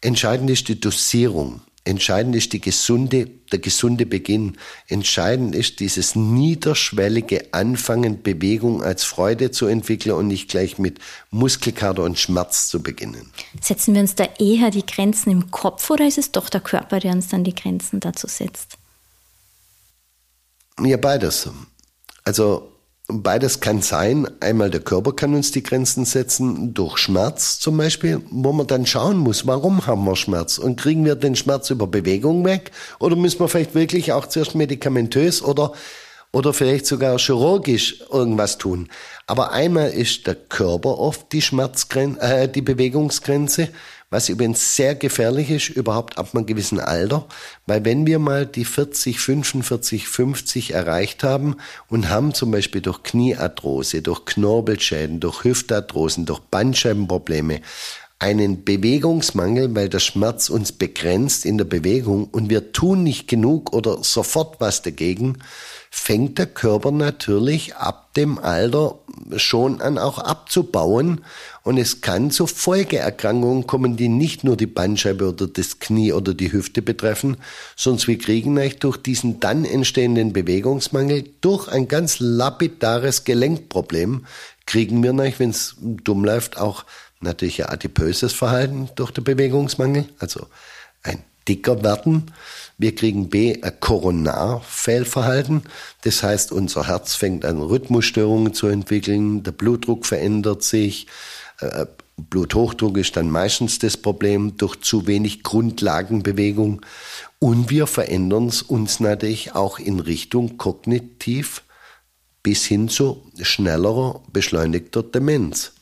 [0.00, 1.62] Entscheidend ist die Dosierung.
[1.88, 4.58] Entscheidend ist die gesunde, der gesunde Beginn.
[4.88, 10.98] Entscheidend ist dieses niederschwellige Anfangen, Bewegung als Freude zu entwickeln und nicht gleich mit
[11.30, 13.32] Muskelkater und Schmerz zu beginnen.
[13.62, 17.00] Setzen wir uns da eher die Grenzen im Kopf oder ist es doch der Körper,
[17.00, 18.76] der uns dann die Grenzen dazu setzt?
[20.78, 21.48] Ja, beides.
[22.24, 22.70] Also
[23.10, 24.28] Beides kann sein.
[24.40, 28.84] Einmal der Körper kann uns die Grenzen setzen, durch Schmerz zum Beispiel, wo man dann
[28.84, 30.58] schauen muss, warum haben wir Schmerz?
[30.58, 32.70] Und kriegen wir den Schmerz über Bewegung weg?
[32.98, 35.72] Oder müssen wir vielleicht wirklich auch zuerst medikamentös oder,
[36.32, 38.90] oder vielleicht sogar chirurgisch irgendwas tun?
[39.26, 43.70] Aber einmal ist der Körper oft die Schmerzgrenze, äh, die Bewegungsgrenze
[44.10, 47.26] was übrigens sehr gefährlich ist, überhaupt ab einem gewissen Alter,
[47.66, 51.56] weil wenn wir mal die 40, 45, 50 erreicht haben
[51.88, 57.60] und haben zum Beispiel durch Kniearthrose, durch Knorpelschäden, durch Hüftarthrosen, durch Bandscheibenprobleme
[58.18, 63.72] einen Bewegungsmangel, weil der Schmerz uns begrenzt in der Bewegung und wir tun nicht genug
[63.72, 65.38] oder sofort was dagegen,
[65.90, 68.98] fängt der Körper natürlich ab dem Alter
[69.36, 71.22] schon an auch abzubauen.
[71.62, 76.34] Und es kann zu Folgeerkrankungen kommen, die nicht nur die Bandscheibe oder das Knie oder
[76.34, 77.36] die Hüfte betreffen,
[77.76, 84.26] sondern wir kriegen eigentlich durch diesen dann entstehenden Bewegungsmangel, durch ein ganz lapidares Gelenkproblem,
[84.66, 86.84] kriegen wir natürlich, wenn es dumm läuft, auch
[87.20, 90.46] natürlich ein adipöses Verhalten durch den Bewegungsmangel, also
[91.02, 92.30] ein dicker werden.
[92.76, 95.62] Wir kriegen B, ein Koronarfehlverhalten.
[96.02, 101.06] Das heißt, unser Herz fängt an, Rhythmusstörungen zu entwickeln, der Blutdruck verändert sich,
[101.60, 101.86] äh,
[102.18, 106.82] Bluthochdruck ist dann meistens das Problem durch zu wenig Grundlagenbewegung.
[107.38, 111.62] Und wir verändern uns natürlich auch in Richtung kognitiv
[112.42, 115.72] bis hin zu schnellerer, beschleunigter Demenz.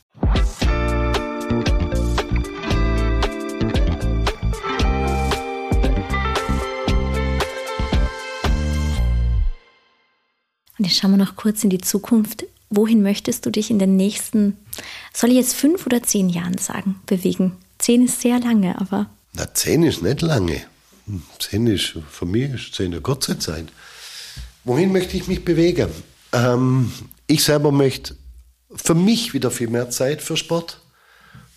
[10.79, 12.45] Und jetzt schauen wir noch kurz in die Zukunft.
[12.69, 14.57] Wohin möchtest du dich in den nächsten,
[15.15, 17.57] soll ich jetzt fünf oder zehn Jahren sagen, bewegen?
[17.79, 19.09] Zehn ist sehr lange, aber.
[19.35, 20.63] Na, zehn ist nicht lange.
[21.39, 23.67] Zehn ist, für mich ist zehn eine kurze Zeit.
[24.65, 25.89] Wohin möchte ich mich bewegen?
[26.33, 26.93] Ähm,
[27.29, 28.17] ich selber möchte
[28.75, 30.81] für mich wieder viel mehr Zeit für Sport.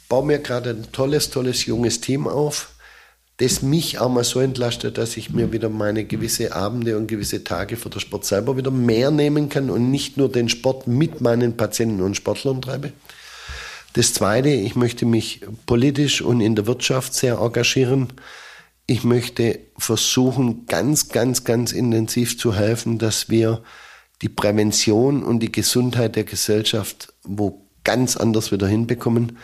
[0.07, 2.69] Baue mir gerade ein tolles, tolles junges Team auf
[3.39, 7.43] das mich auch mal so entlastet, dass ich mir wieder meine gewisse Abende und gewisse
[7.45, 11.21] Tage für den Sport selber wieder mehr nehmen kann und nicht nur den Sport mit
[11.21, 12.91] meinen Patienten und Sportlern treibe.
[13.93, 18.09] Das Zweite, ich möchte mich politisch und in der Wirtschaft sehr engagieren.
[18.87, 23.63] Ich möchte versuchen, ganz, ganz, ganz intensiv zu helfen, dass wir
[24.21, 29.37] die Prävention und die Gesundheit der Gesellschaft wo ganz anders wieder hinbekommen.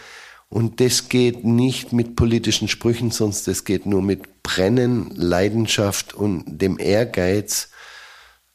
[0.50, 6.43] Und das geht nicht mit politischen Sprüchen, sonst das geht nur mit Brennen, Leidenschaft und
[6.48, 7.70] dem Ehrgeiz,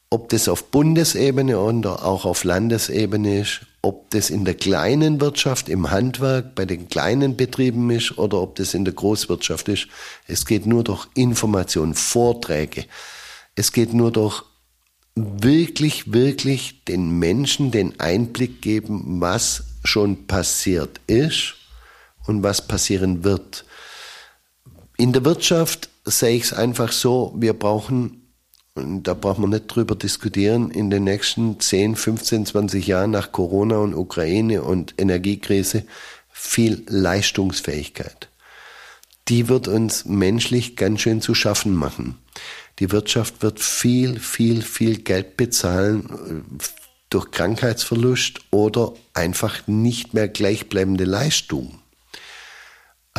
[0.08, 5.68] ob das auf Bundesebene oder auch auf Landesebene ist, ob das in der kleinen Wirtschaft,
[5.68, 9.88] im Handwerk, bei den kleinen Betrieben ist oder ob das in der Großwirtschaft ist.
[10.26, 12.86] Es geht nur durch Information, Vorträge.
[13.54, 14.42] Es geht nur durch
[15.14, 21.59] wirklich, wirklich den Menschen den Einblick geben, was schon passiert ist
[22.26, 23.64] und was passieren wird.
[24.96, 28.32] In der Wirtschaft sehe ich es einfach so, wir brauchen,
[28.74, 33.32] und da braucht man nicht drüber diskutieren, in den nächsten 10, 15, 20 Jahren nach
[33.32, 35.84] Corona und Ukraine und Energiekrise
[36.28, 38.28] viel Leistungsfähigkeit.
[39.28, 42.18] Die wird uns menschlich ganz schön zu schaffen machen.
[42.78, 46.64] Die Wirtschaft wird viel, viel, viel Geld bezahlen äh,
[47.10, 51.79] durch Krankheitsverlust oder einfach nicht mehr gleichbleibende Leistung.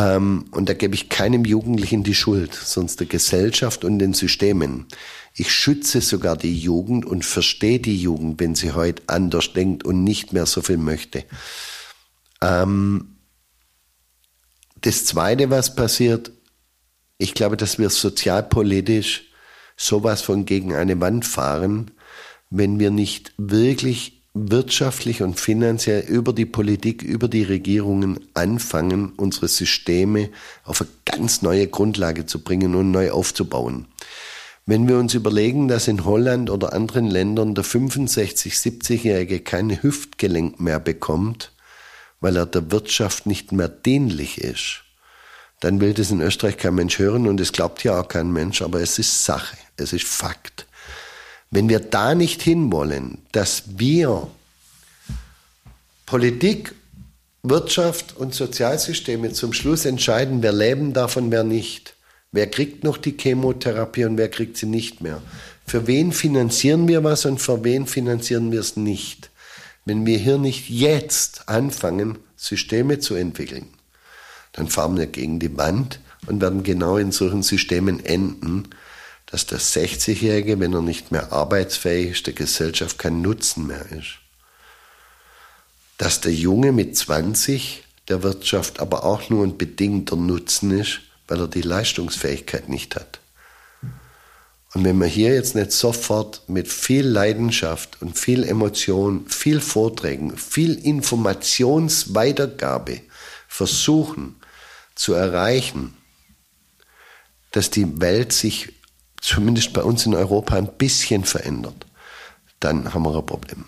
[0.02, 4.88] Ähm, und da gebe ich keinem Jugendlichen die Schuld, sonst der Gesellschaft und den Systemen.
[5.36, 10.04] Ich schütze sogar die Jugend und verstehe die Jugend, wenn sie heute anders denkt und
[10.04, 11.24] nicht mehr so viel möchte.
[12.42, 13.18] Ähm,
[14.82, 16.32] das Zweite, was passiert,
[17.20, 19.26] ich glaube, dass wir sozialpolitisch
[19.78, 21.92] sowas von gegen eine Wand fahren,
[22.50, 29.48] wenn wir nicht wirklich wirtschaftlich und finanziell über die Politik, über die Regierungen anfangen, unsere
[29.48, 30.30] Systeme
[30.64, 33.88] auf eine ganz neue Grundlage zu bringen und neu aufzubauen.
[34.66, 40.60] Wenn wir uns überlegen, dass in Holland oder anderen Ländern der 65-, 70-Jährige kein Hüftgelenk
[40.60, 41.52] mehr bekommt,
[42.22, 44.84] weil er der Wirtschaft nicht mehr dienlich ist,
[45.60, 48.62] dann will das in Österreich kein Mensch hören und es glaubt ja auch kein Mensch,
[48.62, 50.68] aber es ist Sache, es ist Fakt.
[51.52, 54.28] Wenn wir da nicht hinwollen, dass wir
[56.06, 56.74] Politik,
[57.44, 61.96] Wirtschaft und Sozialsysteme zum Schluss entscheiden, wer leben darf und wer nicht,
[62.34, 65.22] Wer kriegt noch die Chemotherapie und wer kriegt sie nicht mehr?
[65.66, 69.30] Für wen finanzieren wir was und für wen finanzieren wir es nicht?
[69.84, 73.68] Wenn wir hier nicht jetzt anfangen, Systeme zu entwickeln,
[74.54, 78.70] dann fahren wir gegen die Wand und werden genau in solchen Systemen enden,
[79.32, 84.18] dass der 60-Jährige, wenn er nicht mehr arbeitsfähig ist, der Gesellschaft kein Nutzen mehr ist.
[85.98, 91.40] Dass der Junge mit 20 der Wirtschaft aber auch nur ein bedingter Nutzen ist, weil
[91.40, 93.22] er die Leistungsfähigkeit nicht hat.
[94.74, 100.36] Und wenn wir hier jetzt nicht sofort mit viel Leidenschaft und viel Emotion, viel Vorträgen,
[100.38, 103.00] viel Informationsweitergabe
[103.48, 104.36] versuchen
[104.96, 105.96] zu erreichen,
[107.52, 108.74] dass die Welt sich
[109.22, 111.86] zumindest bei uns in Europa ein bisschen verändert,
[112.60, 113.66] dann haben wir ein Problem.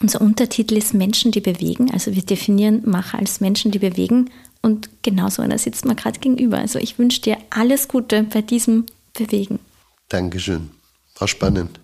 [0.00, 1.90] Unser Untertitel ist Menschen, die bewegen.
[1.92, 4.30] Also wir definieren Macher als Menschen, die bewegen.
[4.60, 6.58] Und genauso einer sitzt man gerade gegenüber.
[6.58, 9.60] Also ich wünsche dir alles Gute bei diesem Bewegen.
[10.08, 10.70] Dankeschön.
[11.18, 11.78] War spannend.